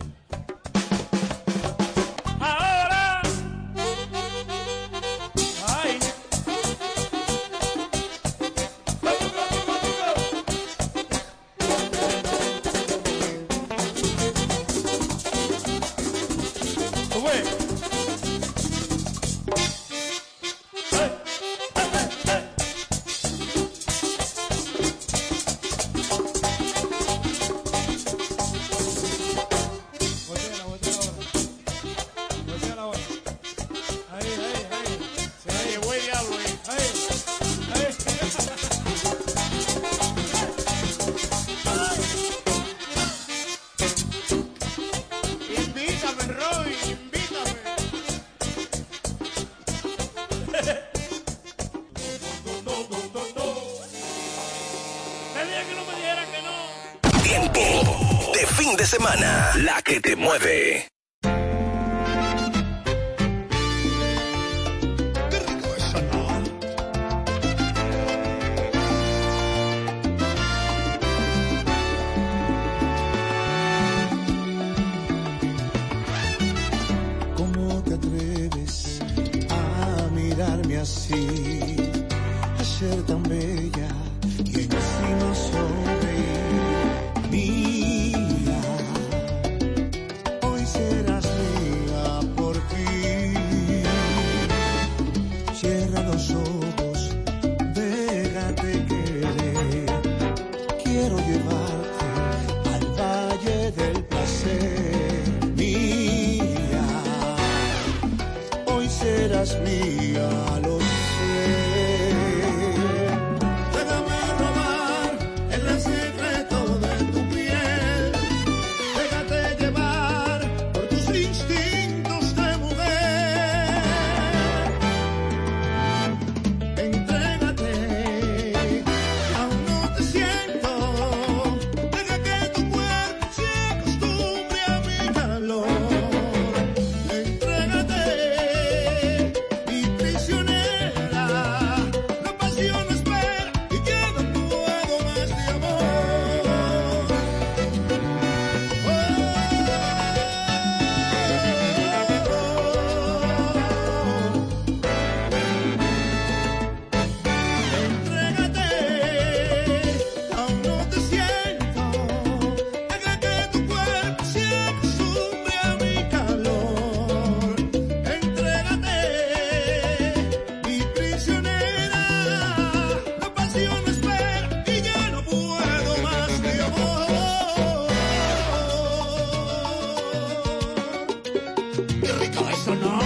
sonar. 182.64 183.01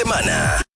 Semana. 0.00 0.69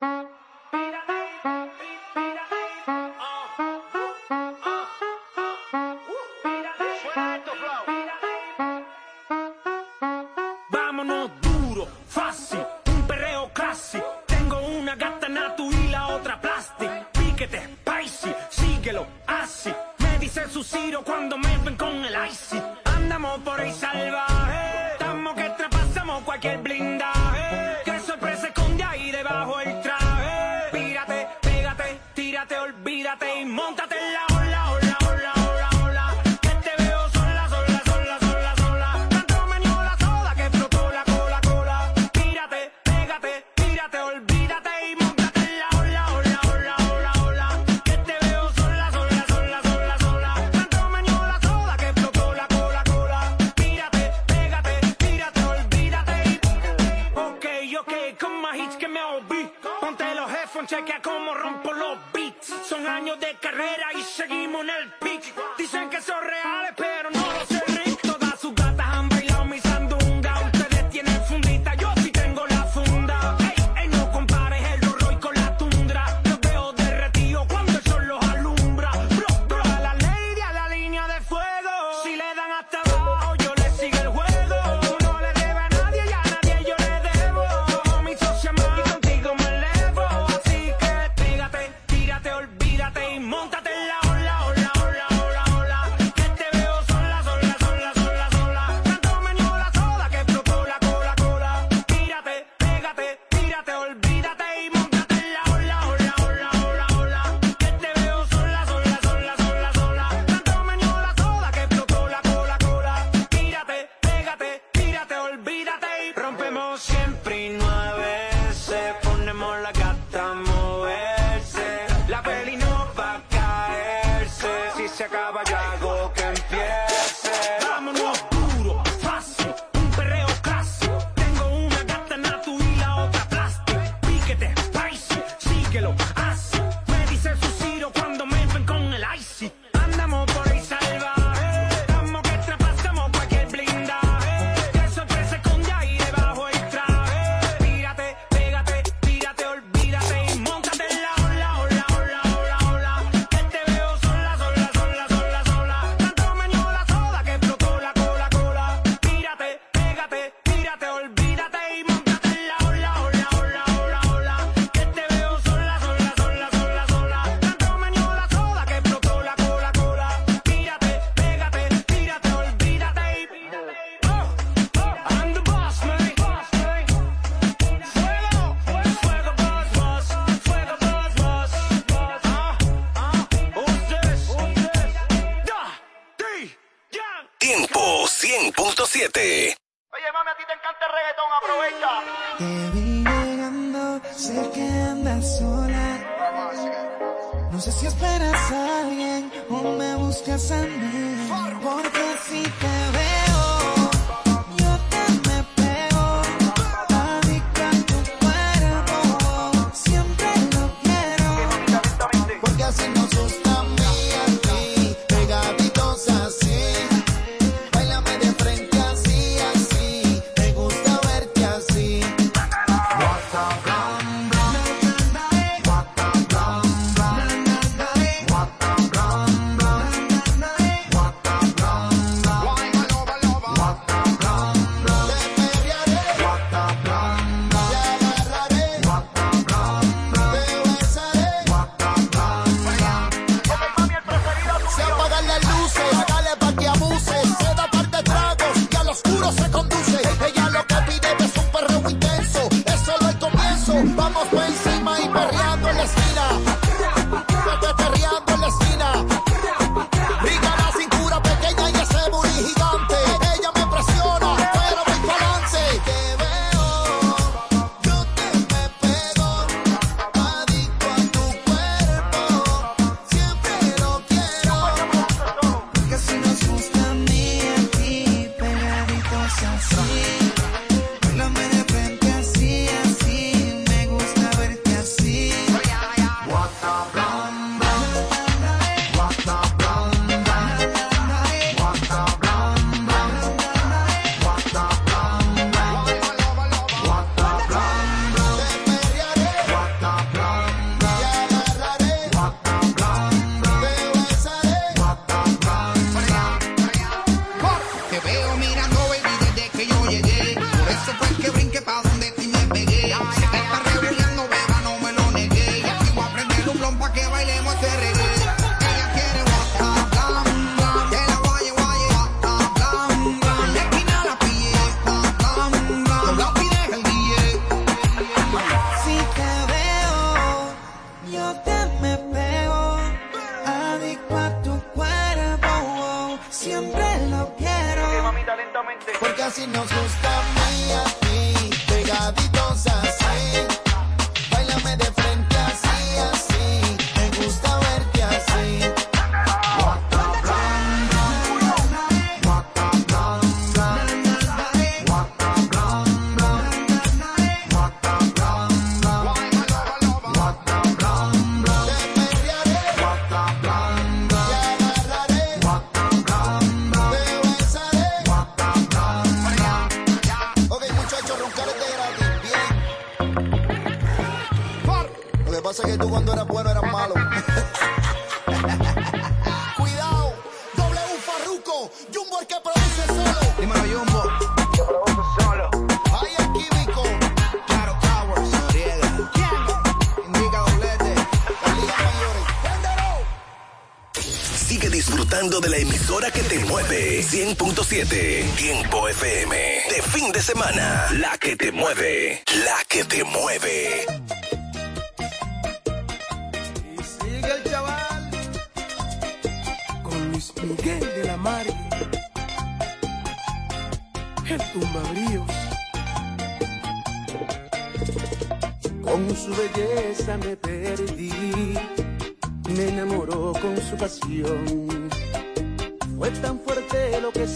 Tiempo 397.66 398.88
FM. 398.88 399.36
De 399.70 399.82
fin 399.82 400.12
de 400.12 400.20
semana. 400.20 400.86
La 400.92 401.16
que 401.16 401.34
te 401.34 401.50
mueve. 401.50 402.22
La 402.44 402.62
que 402.68 402.84
te 402.84 403.02
mueve. 403.04 403.63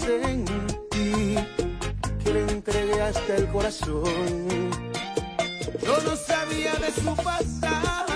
en 0.08 0.44
ti, 0.90 1.36
que 2.24 2.32
le 2.32 2.40
entregué 2.40 3.00
hasta 3.00 3.36
el 3.36 3.46
corazón. 3.48 4.48
Yo 5.82 6.02
no 6.02 6.16
sabía 6.16 6.74
de 6.76 6.90
su 6.92 7.14
pasado. 7.16 8.07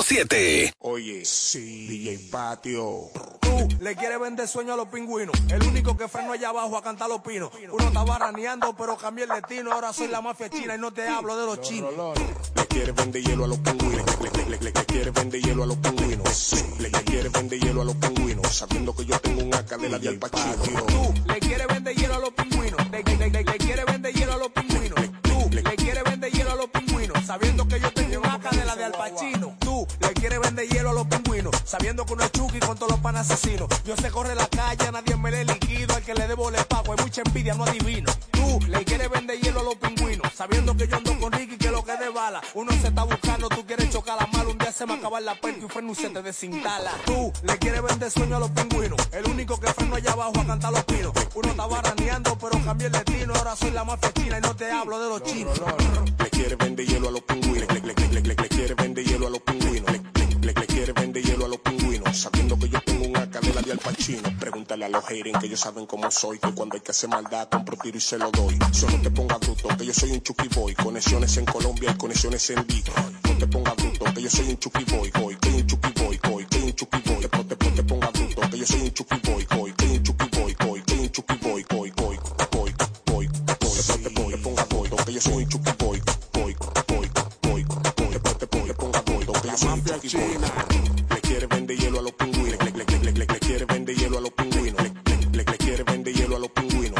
100.7. 0.00 0.72
Oye, 0.80 1.24
sí, 1.24 1.86
DJ 1.86 2.18
Patio. 2.30 3.10
Tú 3.40 3.68
le 3.80 3.94
quieres 3.94 4.18
vender 4.18 4.48
sueño 4.48 4.72
a 4.72 4.76
los 4.76 4.88
pingüinos. 4.88 5.34
El 5.48 5.62
único 5.62 5.96
que 5.96 6.08
freno 6.08 6.32
allá 6.32 6.48
abajo 6.48 6.76
a 6.76 6.82
cantar 6.82 7.08
los 7.08 7.20
pinos. 7.20 7.50
Uno 7.70 7.86
estaba 7.86 8.18
raneando, 8.18 8.74
pero 8.76 8.96
cambié 8.96 9.24
el 9.24 9.30
destino. 9.30 9.72
Ahora 9.72 9.92
soy 9.92 10.08
la 10.08 10.20
mafia 10.20 10.50
china 10.50 10.74
y 10.74 10.78
no 10.78 10.92
te 10.92 11.06
hablo 11.06 11.36
de 11.36 11.46
los 11.46 11.60
chinos. 11.60 11.92
Le 12.56 12.66
quiere 12.66 12.90
vender 12.90 13.22
hielo 13.22 13.44
a 13.44 13.48
los 13.48 13.58
pingüinos. 13.58 14.20
Le, 14.20 14.30
le, 14.30 14.44
le, 14.50 14.58
le, 14.58 14.72
le 14.72 14.84
quiere 14.84 15.10
vender 15.12 15.40
hielo 15.40 15.62
a 15.62 15.66
los 15.66 15.76
pingüinos. 15.76 16.64
Le, 16.80 16.90
le 16.90 17.04
quiere 17.04 17.28
vender 17.28 17.60
hielo 17.60 17.82
a 17.82 17.84
los 17.84 17.94
pingüinos. 17.94 18.48
Sabiendo 18.48 18.96
que 18.96 19.04
yo 19.04 19.20
tengo 19.20 19.42
un 19.44 19.54
AK 19.54 19.78
de 19.78 19.88
la 19.88 19.98
de 20.00 20.08
Al 20.08 20.18
Pacino. 20.18 20.82
Tú 20.86 21.14
le 21.26 21.38
quieres 21.38 21.66
vender 21.68 21.94
hielo 21.94 22.14
a 22.14 22.18
los 22.18 22.30
pingüinos. 22.30 22.90
Le, 22.90 23.02
le, 23.04 23.16
le, 23.30 23.42
le 23.44 23.56
quiere 23.58 23.84
vender 23.84 24.12
hielo 24.12 24.32
a 24.32 24.36
los 24.38 24.48
pingüinos. 24.48 25.00
Tú 25.22 25.50
le 25.52 25.62
quieres 25.62 26.02
vender 26.02 26.32
hielo 26.32 26.50
a 26.50 26.56
los 26.56 26.66
pingüinos. 26.66 27.24
Sabiendo 27.24 27.68
que 27.68 27.78
yo 27.78 27.92
tengo 27.92 28.18
un 28.18 28.26
AK 28.26 28.50
de 28.50 28.64
la 28.64 28.74
de 28.76 28.84
Al 28.84 28.92
Pacino. 28.92 29.56
Quieres 30.24 30.40
vender 30.40 30.66
hielo 30.70 30.88
a 30.88 30.92
los 30.94 31.06
pingüinos. 31.06 31.54
Sabiendo 31.66 32.06
que 32.06 32.14
uno 32.14 32.24
es 32.24 32.32
Chucky 32.32 32.58
con 32.58 32.78
todos 32.78 32.92
los 32.92 33.00
pan 33.00 33.14
asesinos. 33.14 33.68
Yo 33.84 33.94
sé 33.94 34.10
corre 34.10 34.34
la 34.34 34.46
calle, 34.46 34.86
a 34.86 34.90
nadie 34.90 35.14
me 35.18 35.30
le 35.30 35.44
liquido. 35.44 35.94
Al 35.94 36.02
que 36.02 36.14
le 36.14 36.26
debo 36.26 36.50
le 36.50 36.64
pago. 36.64 36.92
Hay 36.92 37.04
mucha 37.04 37.20
envidia, 37.26 37.52
no 37.52 37.64
adivino. 37.64 38.10
Tú 38.30 38.58
le 38.66 38.82
quieres 38.86 39.10
vender 39.10 39.38
hielo 39.38 39.60
a 39.60 39.64
los 39.64 39.74
pingüinos. 39.74 40.32
Sabiendo 40.34 40.74
que 40.74 40.88
yo 40.88 40.96
ando 40.96 41.18
con 41.20 41.30
Ricky, 41.30 41.58
que 41.58 41.70
lo 41.70 41.84
que 41.84 41.94
de 41.98 42.08
bala. 42.08 42.40
Uno 42.54 42.72
se 42.72 42.88
está 42.88 43.02
buscando, 43.02 43.50
tú 43.50 43.66
quieres 43.66 43.90
chocar 43.90 44.16
la 44.18 44.26
mala. 44.28 44.48
Un 44.48 44.56
día 44.56 44.72
se 44.72 44.86
me 44.86 44.94
acaba 44.94 45.20
la 45.20 45.38
puerta 45.38 45.60
y 45.60 45.64
un 45.64 45.68
freno 45.68 45.94
se 45.94 46.08
te 46.08 46.22
desintala. 46.22 46.92
Tú 47.04 47.30
le 47.42 47.58
quieres 47.58 47.82
vender 47.82 48.10
sueño 48.10 48.36
a 48.36 48.40
los 48.40 48.50
pingüinos. 48.52 48.98
El 49.12 49.26
único 49.26 49.60
que 49.60 49.66
freno 49.74 49.96
allá 49.96 50.12
abajo 50.12 50.40
a 50.40 50.46
cantar 50.46 50.72
los 50.72 50.84
pinos. 50.84 51.12
Uno 51.34 51.50
estaba 51.50 51.82
raneando, 51.82 52.38
pero 52.38 52.64
cambié 52.64 52.86
el 52.86 52.92
destino. 52.94 53.34
Ahora 53.34 53.54
soy 53.56 53.72
la 53.72 53.84
mafia 53.84 54.10
china 54.14 54.38
y 54.38 54.40
no 54.40 54.56
te 54.56 54.72
hablo 54.72 54.98
de 55.00 55.08
los 55.10 55.22
chinos. 55.30 55.60
Le 56.18 56.30
quiere 56.30 56.56
vender 56.56 56.86
hielo 56.86 57.08
a 57.08 57.10
los 57.10 57.20
pingüinos. 57.20 57.68
Le, 57.74 57.80
le, 57.80 58.08
le, 58.08 58.20
le 58.22 58.48
quiere 58.48 58.74
vender 58.74 59.04
hielo 59.04 59.26
a 59.26 59.30
los 59.30 59.40
pingüinos. 59.40 60.03
Sabiendo 62.14 62.56
que 62.56 62.68
yo 62.68 62.80
tengo 62.82 63.06
un 63.06 63.16
AK 63.16 63.40
de 63.40 63.54
la 63.54 63.62
de 63.62 63.72
Al 63.72 63.78
Pacino. 63.78 64.22
Pregúntale 64.38 64.84
a 64.84 64.88
los 64.88 65.04
haters 65.04 65.36
que 65.40 65.46
ellos 65.46 65.58
saben 65.58 65.84
cómo 65.84 66.08
soy. 66.12 66.38
Que 66.38 66.52
cuando 66.52 66.76
hay 66.76 66.80
que 66.80 66.92
hacer 66.92 67.10
maldad, 67.10 67.48
compro 67.50 67.76
tiro 67.76 67.98
y 67.98 68.00
se 68.00 68.16
lo 68.18 68.30
doy. 68.30 68.56
Solo 68.72 69.00
te 69.02 69.10
ponga 69.10 69.36
bruto, 69.38 69.68
que 69.76 69.84
yo 69.84 69.92
soy 69.92 70.12
un 70.12 70.22
chucky 70.22 70.48
boy. 70.54 70.74
Conexiones 70.74 71.36
en 71.38 71.44
Colombia 71.44 71.90
y 71.90 71.98
conexiones 71.98 72.48
en 72.50 72.66
Detroit. 72.66 73.26
No 73.26 73.36
te 73.36 73.46
ponga 73.48 73.74
bruto, 73.74 74.04
que 74.14 74.22
yo 74.22 74.30
soy 74.30 74.48
un 74.48 74.58
chucky 74.58 74.84
boy. 74.84 75.10
Boy, 75.10 75.36
que 75.40 75.48
un 75.48 75.66
chucky 75.66 75.92
boy, 76.00 76.20
boy, 76.22 76.46
que 76.46 76.58
un 76.58 76.72
chucky 76.72 76.98
boy. 77.04 77.20
Después 77.20 77.48
te, 77.48 77.56
te 77.56 77.82
ponga 77.82 78.10
bruto, 78.10 78.40
que 78.48 78.58
yo 78.58 78.66
soy 78.66 78.80
un 78.80 78.92
chucky 78.92 79.16
boy. 79.24 79.46
Boy, 79.50 79.72
que 79.72 79.84
un 79.86 80.02
chucky 80.04 80.28
boy, 80.38 80.56
boy, 80.60 80.82
que 80.82 80.94
un 80.94 81.10
chucky 81.10 81.34
boy. 81.42 81.64
Boy, 81.68 81.92
boy, 81.96 82.18
boy, 82.18 82.18
boy, 82.52 82.74
boy. 83.06 83.28
Después 83.44 83.86
te, 83.86 83.98
te 83.98 84.38
ponga 84.38 84.64
boy, 84.70 84.88
que 85.04 85.12
yo 85.12 85.20
soy 85.20 85.42
un 85.42 85.48
chucky 85.48 85.72
boy. 85.78 86.02
Boy, 86.32 86.56
boy, 86.86 87.10
boy, 87.42 87.64
boy. 87.96 88.10
Después 88.12 88.38
te, 88.38 88.46
te 88.46 88.74
ponga 88.74 89.00
boy, 89.02 89.26
que 89.26 89.48
yo 89.48 89.56
soy 89.58 89.68
un 89.68 89.84
chucky. 89.84 90.83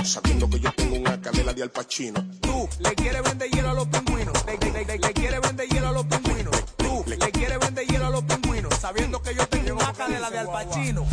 Sabiendo 0.05 0.51
que 0.51 0.61
yo 0.61 0.71
tengo 0.73 0.97
un 0.97 1.09
AK 1.09 1.31
de 1.33 1.45
la 1.45 1.55
de 1.55 1.63
Al 1.63 1.71
Pacino. 1.71 2.23
Tú 2.41 2.69
le 2.79 2.95
quieres 2.95 3.23
vender 3.23 3.51
hielo 3.51 3.71
a 3.71 3.75
los 3.75 3.87
pingüinos. 3.87 4.45
Le, 4.45 4.59
le, 4.71 4.85
le, 4.85 5.13
quieres 5.15 5.41
vender 5.41 5.67
hielo 5.67 5.89
a 5.89 5.93
los 5.93 6.05
pingüinos. 6.05 6.65
Tú 6.77 7.05
le 7.07 7.17
quieres 7.17 7.59
vender 7.59 7.87
hielo 7.87 8.07
a 8.07 8.11
los 8.11 8.23
pingüinos. 8.25 8.75
Sabiendo 8.79 9.23
que 9.23 9.35
yo 9.35 9.49
tengo 9.49 9.75
un 9.75 9.83
AK 9.83 10.09
de 10.09 10.21
la 10.21 10.31
de 10.31 10.39
Al 10.41 10.47
Pacino. 10.49 11.07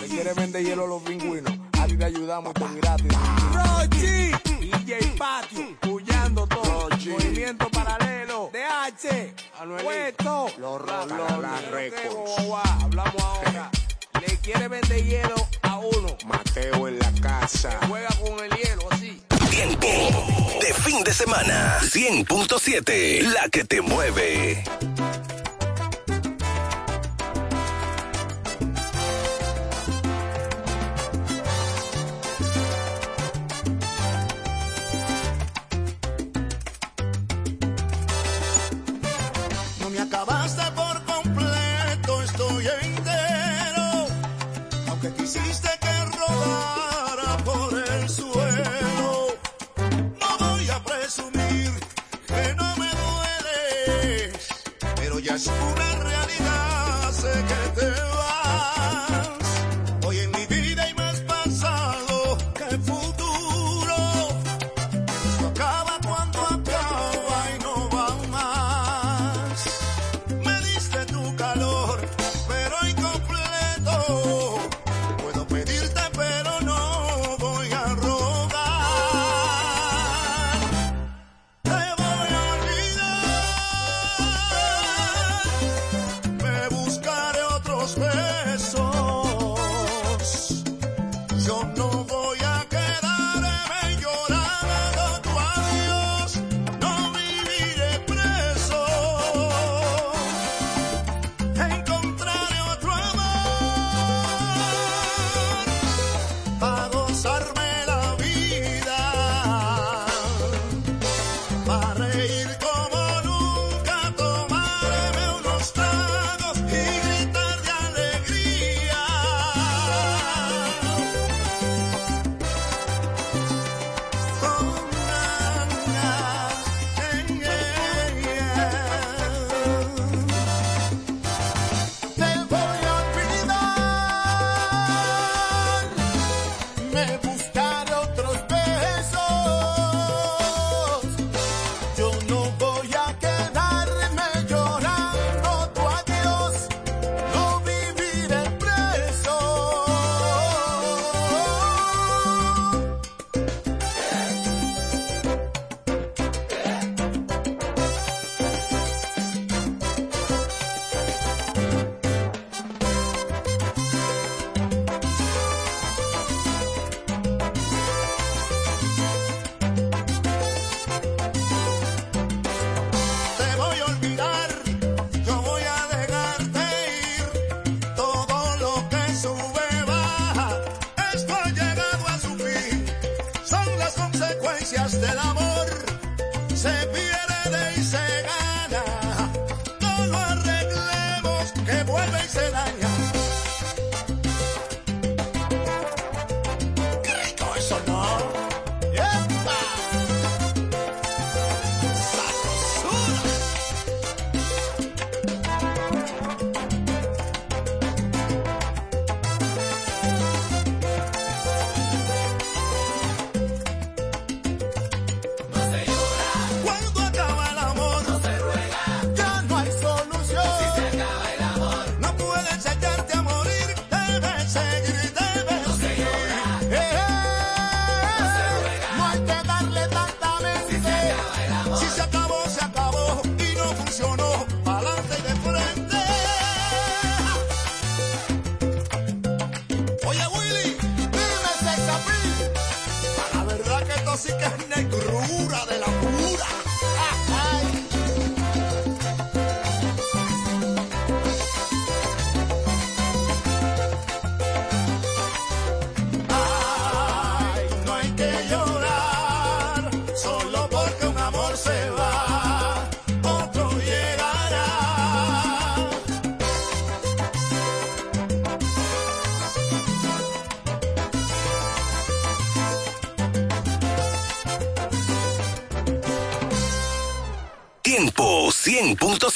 Le 0.00 0.08
quieres 0.08 0.36
vender 0.36 0.62
hielo 0.62 0.84
a 0.84 0.86
los 0.88 1.02
pingüinos. 1.02 1.52
A 1.80 1.86
ti 1.86 1.96
te 1.96 2.04
ayudamos, 2.04 2.52
esto 2.54 2.66
es 2.66 2.76
gratis. 2.76 3.12
Rochi, 3.54 4.32
DJ 4.60 5.14
Patio, 5.16 5.78
puyando 5.80 6.46
todo. 6.46 6.90
Movimiento 6.90 7.70
paralelo. 7.70 8.50
DH, 8.52 9.82
Puesto. 9.82 10.46
Los 10.58 10.82
Records. 11.70 12.30
Hablamos 12.82 13.22
ahora. 13.22 13.70
Le 14.20 14.36
quiere 14.38 14.68
vender 14.68 15.02
hielo 15.02 15.34
uno. 15.84 16.16
Mateo 16.26 16.88
en 16.88 16.98
la 16.98 17.12
casa. 17.20 17.78
Juega 17.88 18.08
con 18.20 18.44
el 18.44 18.50
hielo 18.56 18.82
así. 18.90 19.20
Tiempo 19.50 19.86
de 20.60 20.74
fin 20.74 21.04
de 21.04 21.12
semana. 21.12 21.78
100.7. 21.80 23.22
La 23.32 23.48
que 23.48 23.64
te 23.64 23.80
mueve. 23.80 24.64
No 39.80 39.90
me 39.90 40.00
acabaste 40.00 40.62
por 40.74 41.04
completo, 41.04 42.22
estoy 42.22 42.66
entero. 42.82 44.06
Aunque 44.88 45.12
quisiste 45.12 45.63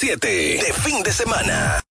100.7 0.09 0.21
de 0.21 0.73
fin 0.73 1.03
de 1.03 1.13
semana. 1.13 1.85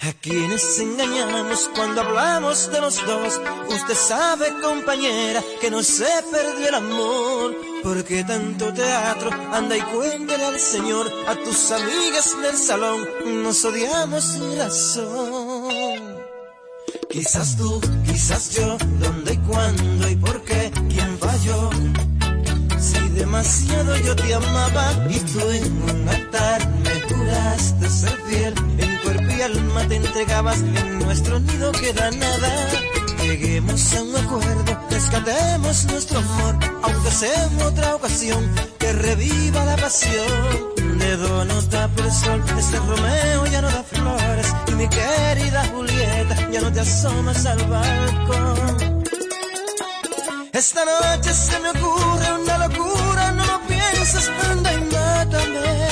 A 0.00 0.12
quienes 0.22 0.78
engañamos 0.78 1.70
cuando 1.74 2.00
hablamos 2.00 2.70
de 2.70 2.80
los 2.80 3.04
dos. 3.06 3.40
Usted 3.68 3.94
sabe, 3.94 4.46
compañera, 4.62 5.42
que 5.60 5.70
no 5.70 5.82
se 5.82 6.06
perdió 6.30 6.68
el 6.68 6.74
amor. 6.74 7.54
Porque 7.82 8.24
tanto 8.24 8.72
teatro, 8.72 9.30
anda 9.52 9.76
y 9.76 9.80
cuéntale 9.82 10.44
al 10.44 10.58
Señor, 10.58 11.12
a 11.28 11.34
tus 11.34 11.70
amigas 11.70 12.40
del 12.40 12.56
salón, 12.56 13.06
nos 13.42 13.64
odiamos 13.64 14.24
sin 14.24 14.58
razón. 14.58 16.16
Quizás 17.10 17.56
tú, 17.56 17.80
quizás 18.06 18.54
yo, 18.54 18.76
dónde 19.00 19.34
y 19.34 19.38
cuándo 19.38 20.08
y 20.08 20.16
por 20.16 20.42
qué, 20.44 20.72
quién 20.88 21.18
falló. 21.18 22.05
Si 23.16 23.20
demasiado 23.20 23.96
yo 23.96 24.14
te 24.14 24.34
amaba 24.34 24.92
y 25.08 25.18
tú 25.20 25.40
en 25.50 25.82
un 25.90 26.06
altar 26.06 26.68
me 26.84 27.00
juraste 27.00 27.88
ser 27.88 28.14
fiel, 28.28 28.54
en 28.76 28.98
cuerpo 28.98 29.32
y 29.38 29.40
alma 29.40 29.88
te 29.88 29.96
entregabas, 29.96 30.58
en 30.58 30.98
nuestro 30.98 31.40
nido 31.40 31.72
queda 31.72 32.10
nada. 32.10 32.50
Lleguemos 33.22 33.94
a 33.94 34.02
un 34.02 34.16
acuerdo, 34.16 34.80
rescatemos 34.90 35.86
nuestro 35.86 36.18
amor, 36.18 36.58
aunque 36.82 37.10
sea 37.10 37.44
en 37.44 37.62
otra 37.62 37.94
ocasión, 37.94 38.54
que 38.78 38.92
reviva 38.92 39.64
la 39.64 39.76
pasión. 39.76 40.98
Dedo 40.98 41.44
no 41.46 41.62
tapa 41.70 42.02
el 42.02 42.12
sol, 42.12 42.44
este 42.58 42.76
Romeo 42.76 43.46
ya 43.46 43.62
no 43.62 43.68
da 43.70 43.82
flores, 43.82 44.54
y 44.68 44.72
mi 44.72 44.88
querida 44.90 45.64
Julieta 45.74 46.50
ya 46.50 46.60
no 46.60 46.70
te 46.70 46.80
asomas 46.80 47.46
al 47.46 47.64
balcón. 47.64 49.06
Esta 50.52 50.84
noche 50.86 51.34
se 51.34 51.58
me 51.60 51.68
ocurre 51.68 52.32
una 52.42 52.56
locura, 52.66 53.05
anda 54.50 54.72
y 54.72 54.80
mátame. 54.80 55.88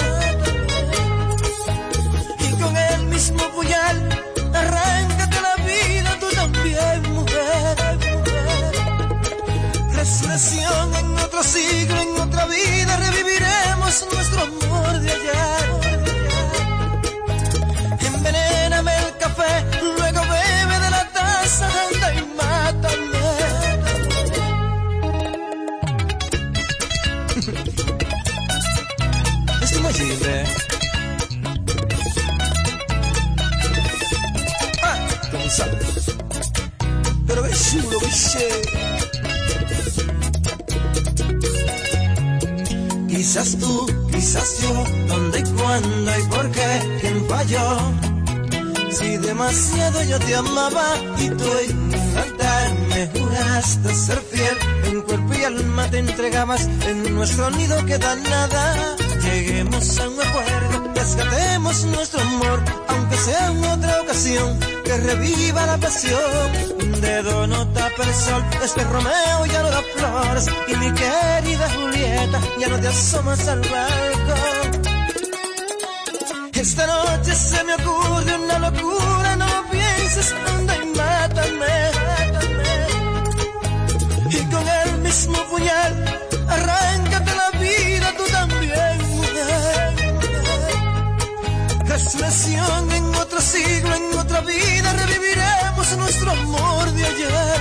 Y 2.39 2.51
con 2.61 2.77
el 2.77 3.03
mismo 3.07 3.43
puñal, 3.55 3.97
arráncate 4.53 5.41
la 5.41 5.55
vida, 5.65 6.17
tú 6.21 6.27
también, 6.35 7.03
mujer. 7.13 7.99
Resurrección 9.95 10.95
en 10.97 11.19
otro 11.19 11.43
siglo, 11.43 12.04
dónde 45.07 45.39
y 45.39 45.43
cuándo 45.43 46.19
y 46.19 46.23
por 46.29 46.51
qué, 46.51 46.99
quién 47.01 47.27
falló. 47.29 47.79
Si 48.91 49.17
demasiado 49.17 50.03
yo 50.05 50.19
te 50.19 50.35
amaba 50.35 50.97
y 51.19 51.29
tú 51.31 51.45
en 51.69 51.95
un 51.95 52.17
altar 52.17 52.73
me 52.89 53.07
juraste 53.09 53.95
ser 53.95 54.21
fiel, 54.31 54.57
en 54.85 55.03
cuerpo 55.03 55.35
y 55.35 55.45
alma 55.45 55.91
te 55.91 55.99
entregabas, 55.99 56.69
en 56.87 57.15
nuestro 57.15 57.51
nido 57.51 57.85
queda 57.87 58.17
nada. 58.17 58.97
Lleguemos 59.23 59.99
a 59.99 60.09
un 60.09 60.14
rescatemos 61.15 61.85
nuestro 61.85 62.21
amor, 62.21 62.63
aunque 62.89 63.17
sea 63.17 63.47
en 63.51 63.65
otra 63.65 64.01
ocasión, 64.03 64.59
que 64.85 64.97
reviva 64.97 65.67
la 65.67 65.79
pasión. 65.79 66.21
Un 66.83 67.01
dedo 67.01 67.47
no 67.47 67.67
tapa 67.69 68.03
el 68.03 68.15
sol, 68.15 68.45
este 68.63 68.85
Romeo 68.85 69.47
ya 69.47 69.63
no 69.63 69.71
da 69.71 69.83
flores, 69.97 70.47
y 70.69 70.77
mi 70.77 70.93
querida 70.93 71.71
Julieta 71.71 72.41
ya 72.59 72.69
no 72.69 72.79
te 72.81 72.89
asomas 72.89 73.49
al 73.49 73.61
balcón. 73.61 74.83
Esta 76.53 76.87
noche 76.87 77.35
se 77.35 77.65
me 77.65 77.75
ocurre 77.75 78.39
una 78.39 78.59
locura, 78.59 79.37
no 79.37 79.71
pienses, 79.71 80.35
anda 80.49 80.77
y 80.77 80.87
mátame. 80.97 81.91
Y 84.31 84.39
con 84.51 84.69
el 84.69 84.99
mismo 85.01 85.39
puñal, 85.51 86.04
Resurrección 92.17 92.93
en 92.93 93.15
otro 93.17 93.41
siglo, 93.41 93.93
en 93.93 94.19
otra 94.19 94.41
vida, 94.43 94.93
reviviremos 94.93 95.97
nuestro 95.97 96.31
amor 96.31 96.93
de 96.93 97.05
ayer. 97.05 97.61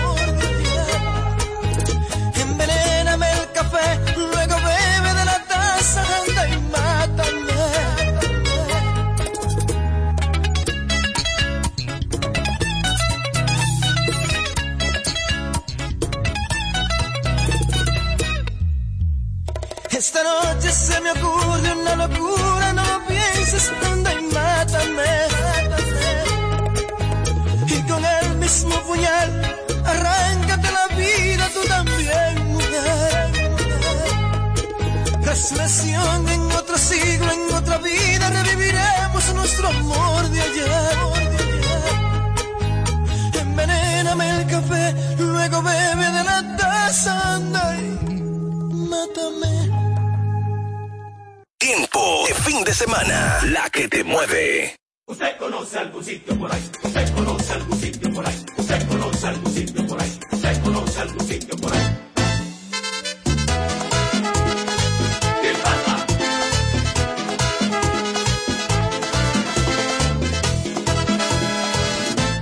Envenéname 2.35 3.31
el 3.31 3.51
café, 3.51 3.99
luego 4.15 4.55
bebe 4.55 5.13
de 5.15 5.25
la 5.25 5.43
taza, 5.47 6.03
anda 6.19 6.47
y 6.47 6.57
mátame. 6.71 7.53
Esta 19.89 20.19
noche 20.23 20.71
se 20.71 21.01
me 21.01 21.11
ocurre 21.11 21.73
una 21.73 21.95
locura, 21.95 22.73
no 22.73 22.83
lo 22.85 23.07
pienses, 23.07 23.71
y 24.81 24.89
mátame. 24.97 26.03
Y 27.67 27.81
con 27.89 28.03
el 28.03 28.35
mismo 28.37 28.75
puñal, 28.87 29.31
arráncate 29.85 30.69
la 30.71 30.87
vida, 30.95 31.49
tú 31.53 31.61
también, 31.67 32.53
mujer. 32.53 33.13
En 36.27 36.51
otro 36.51 36.77
siglo, 36.77 37.31
en 37.31 37.53
otra 37.55 37.77
vida, 37.79 38.29
reviviremos 38.29 39.33
nuestro 39.33 39.67
amor 39.67 40.29
de 40.29 40.41
ayer. 40.41 40.97
Envenéname 43.41 44.29
el 44.29 44.47
café, 44.47 44.95
luego 45.17 45.61
bebe 45.61 46.05
de 46.17 46.23
la 46.23 46.57
taza, 46.57 47.35
anda 47.35 47.75
y 47.77 47.97
mátame. 48.89 49.82
Tiempo 51.63 52.25
de 52.27 52.33
fin 52.33 52.61
de 52.65 52.73
semana. 52.73 53.39
La 53.45 53.69
que 53.69 53.87
te 53.87 54.03
mueve. 54.03 54.75
Usted 55.07 55.37
conoce 55.37 55.79
algún 55.79 56.03
sitio 56.03 56.37
por 56.37 56.53
ahí, 56.53 56.61
usted 56.83 57.15
conoce 57.15 57.53
algún 57.53 57.79
sitio 57.79 58.13
por 58.13 58.27
ahí, 58.27 58.45
usted 58.57 58.87
conoce 58.89 59.27
algún 59.27 59.53
sitio 59.53 59.87
por 59.87 60.01
ahí, 60.01 60.19
usted 60.29 60.61
conoce 60.61 60.99
algún 60.99 61.25
sitio 61.25 61.55
por 61.55 61.73
ahí. 61.73 61.97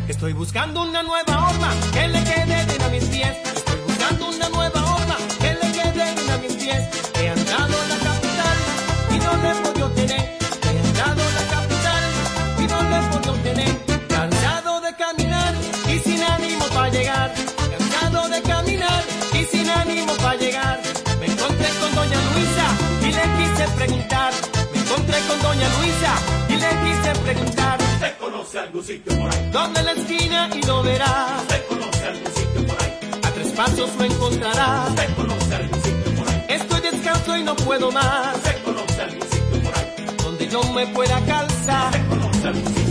Estoy 0.08 0.34
buscando 0.34 0.82
una 0.82 1.04
nueva 1.04 1.31
conoce 28.52 28.60
algún 28.60 28.84
sitio 28.84 29.18
por 29.18 29.32
ahí. 29.32 29.50
Donde 29.52 29.84
la 29.84 29.92
esquina 29.94 30.50
y 30.54 30.66
lo 30.66 30.84
verá. 30.84 31.38
Usted 31.42 31.66
conoce 31.68 32.06
algún 32.06 32.34
sitio 32.34 32.68
por 32.68 32.84
ahí. 32.84 32.92
A 33.24 33.32
tres 33.32 33.52
pasos 33.54 33.90
lo 33.98 34.04
encontrará. 34.04 34.86
Usted 34.90 35.16
conoce 35.16 35.56
algún 35.56 35.82
sitio 35.82 36.16
por 36.16 36.30
ahí. 36.30 36.46
Estoy 36.50 36.82
descalzo 36.82 37.38
y 37.38 37.44
no 37.44 37.56
puedo 37.56 37.92
más. 37.92 38.36
Usted 38.36 38.64
conoce 38.64 39.02
algún 39.02 39.22
sitio 39.22 39.62
por 39.64 39.78
ahí. 39.78 40.18
Donde 40.24 40.48
yo 40.50 40.64
me 40.74 40.88
pueda 40.88 41.20
calzar. 41.26 41.88
Usted 41.88 42.08
conoce 42.10 42.48
algún 42.48 42.68
sitio 42.68 42.91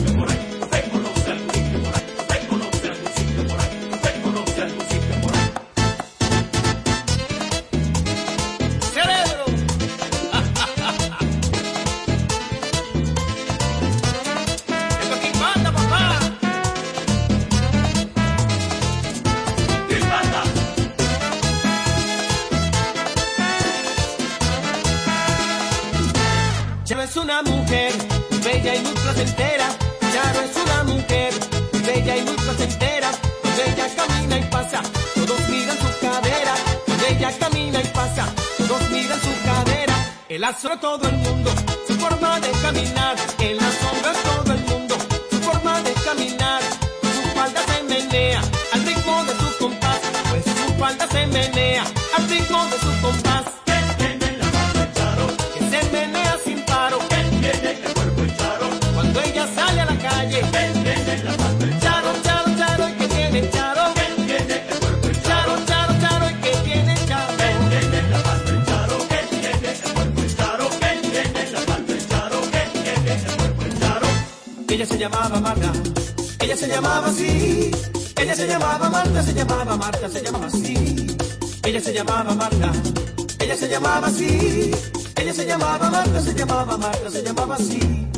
Charo 26.90 27.02
es 27.02 27.16
una 27.16 27.40
mujer, 27.42 27.92
bella 28.42 28.74
y 28.74 28.80
muy 28.80 28.92
placentera. 28.94 29.68
Charo 30.12 30.40
es 30.40 30.56
una 30.56 30.82
mujer, 30.82 31.32
bella 31.86 32.16
y 32.16 32.22
muy 32.22 32.34
placentera. 32.34 33.12
Cuando 33.42 33.62
ella 33.62 33.86
camina 33.94 34.38
y 34.38 34.44
pasa, 34.50 34.82
todos 35.14 35.48
miran 35.50 35.78
su 35.78 36.00
cadera. 36.00 36.54
Cuando 36.86 37.06
ella 37.06 37.38
camina 37.38 37.80
y 37.80 37.86
pasa, 37.94 38.26
todos 38.58 38.90
miran 38.90 39.20
su 39.20 39.30
cadera. 39.44 39.94
El 40.28 40.42
asombra 40.42 40.80
todo 40.80 41.08
el 41.08 41.16
mundo, 41.18 41.52
su 41.86 41.94
forma 41.94 42.40
de 42.40 42.50
caminar. 42.60 43.16
El 43.38 43.60
asombra 43.60 44.12
todo 44.24 44.52
el 44.52 44.60
mundo, 44.64 44.96
su 45.30 45.38
forma 45.42 45.80
de 45.82 45.92
caminar. 45.92 46.60
Su 47.02 47.38
falda 47.38 47.60
se 47.68 47.82
menea 47.84 48.42
al 48.72 48.84
ritmo 48.84 49.24
de 49.26 49.32
su 49.38 49.58
compás, 49.58 50.00
pues 50.28 50.44
su 50.44 50.74
falda 50.74 51.06
se 51.06 51.26
menea 51.28 51.84
al 52.16 52.28
ritmo 52.28 52.66
de 52.66 52.78
su 52.80 53.00
compás. 53.00 53.49
llamaba 75.01 75.40
Marta, 75.40 75.72
ella 76.40 76.56
se 76.56 76.68
llamaba 76.68 77.06
así. 77.06 77.70
Ella 78.20 78.35
se 78.35 78.47
llamaba 78.47 78.90
Marta, 78.90 79.22
se 79.22 79.32
llamaba 79.32 79.77
Marta, 79.78 80.09
se 80.10 80.20
llamaba 80.20 80.47
así. 80.47 81.06
Ella 81.64 81.81
se 81.81 81.94
llamaba 81.94 82.35
Marta, 82.35 82.70
ella 83.39 83.56
se 83.56 83.68
llamaba 83.68 84.09
así. 84.09 84.70
Ella 85.16 85.32
se 85.32 85.47
llamaba 85.47 85.90
Marta, 85.90 86.20
se 86.20 86.35
llamaba 86.35 86.77
Marta, 86.77 87.10
se 87.10 87.22
llamaba 87.22 87.55
así. 87.55 88.09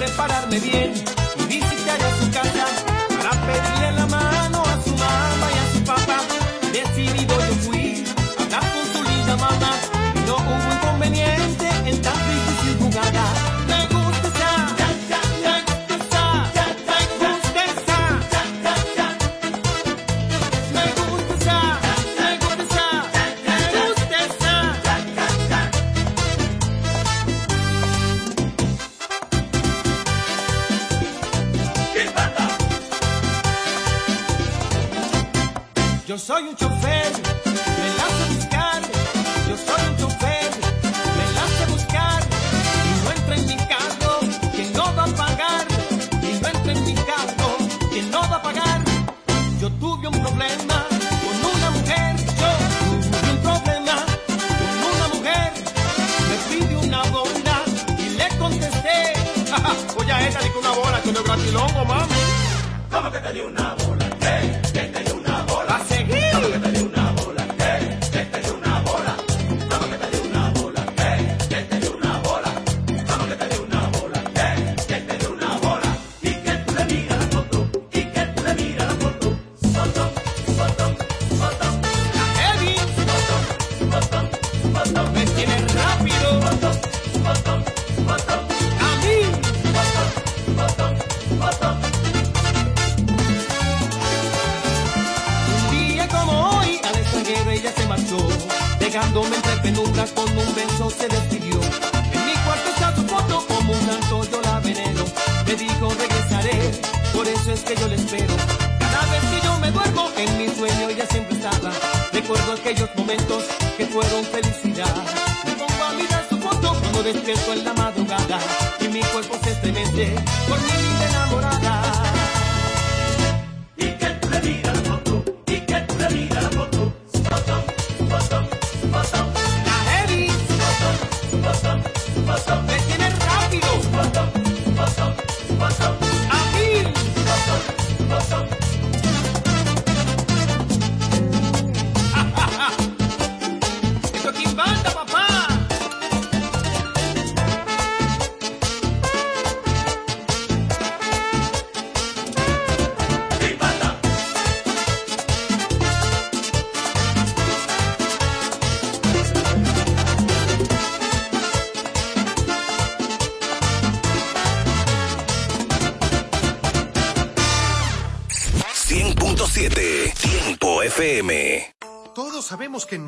prepararme 0.00 0.58
bien. 0.60 1.19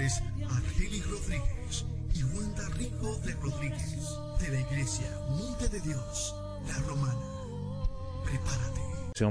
Pastores 0.00 0.22
Rodríguez 1.06 1.86
y 2.14 2.24
Wanda 2.24 2.66
Rico 2.70 3.16
de 3.24 3.32
Rodríguez, 3.34 4.08
de 4.40 4.48
la 4.48 4.60
iglesia 4.60 5.06
Monte 5.28 5.68
de 5.68 5.80
Dios, 5.80 6.34
la 6.66 6.78
Romana. 6.86 7.20
Prepárate 8.24 8.89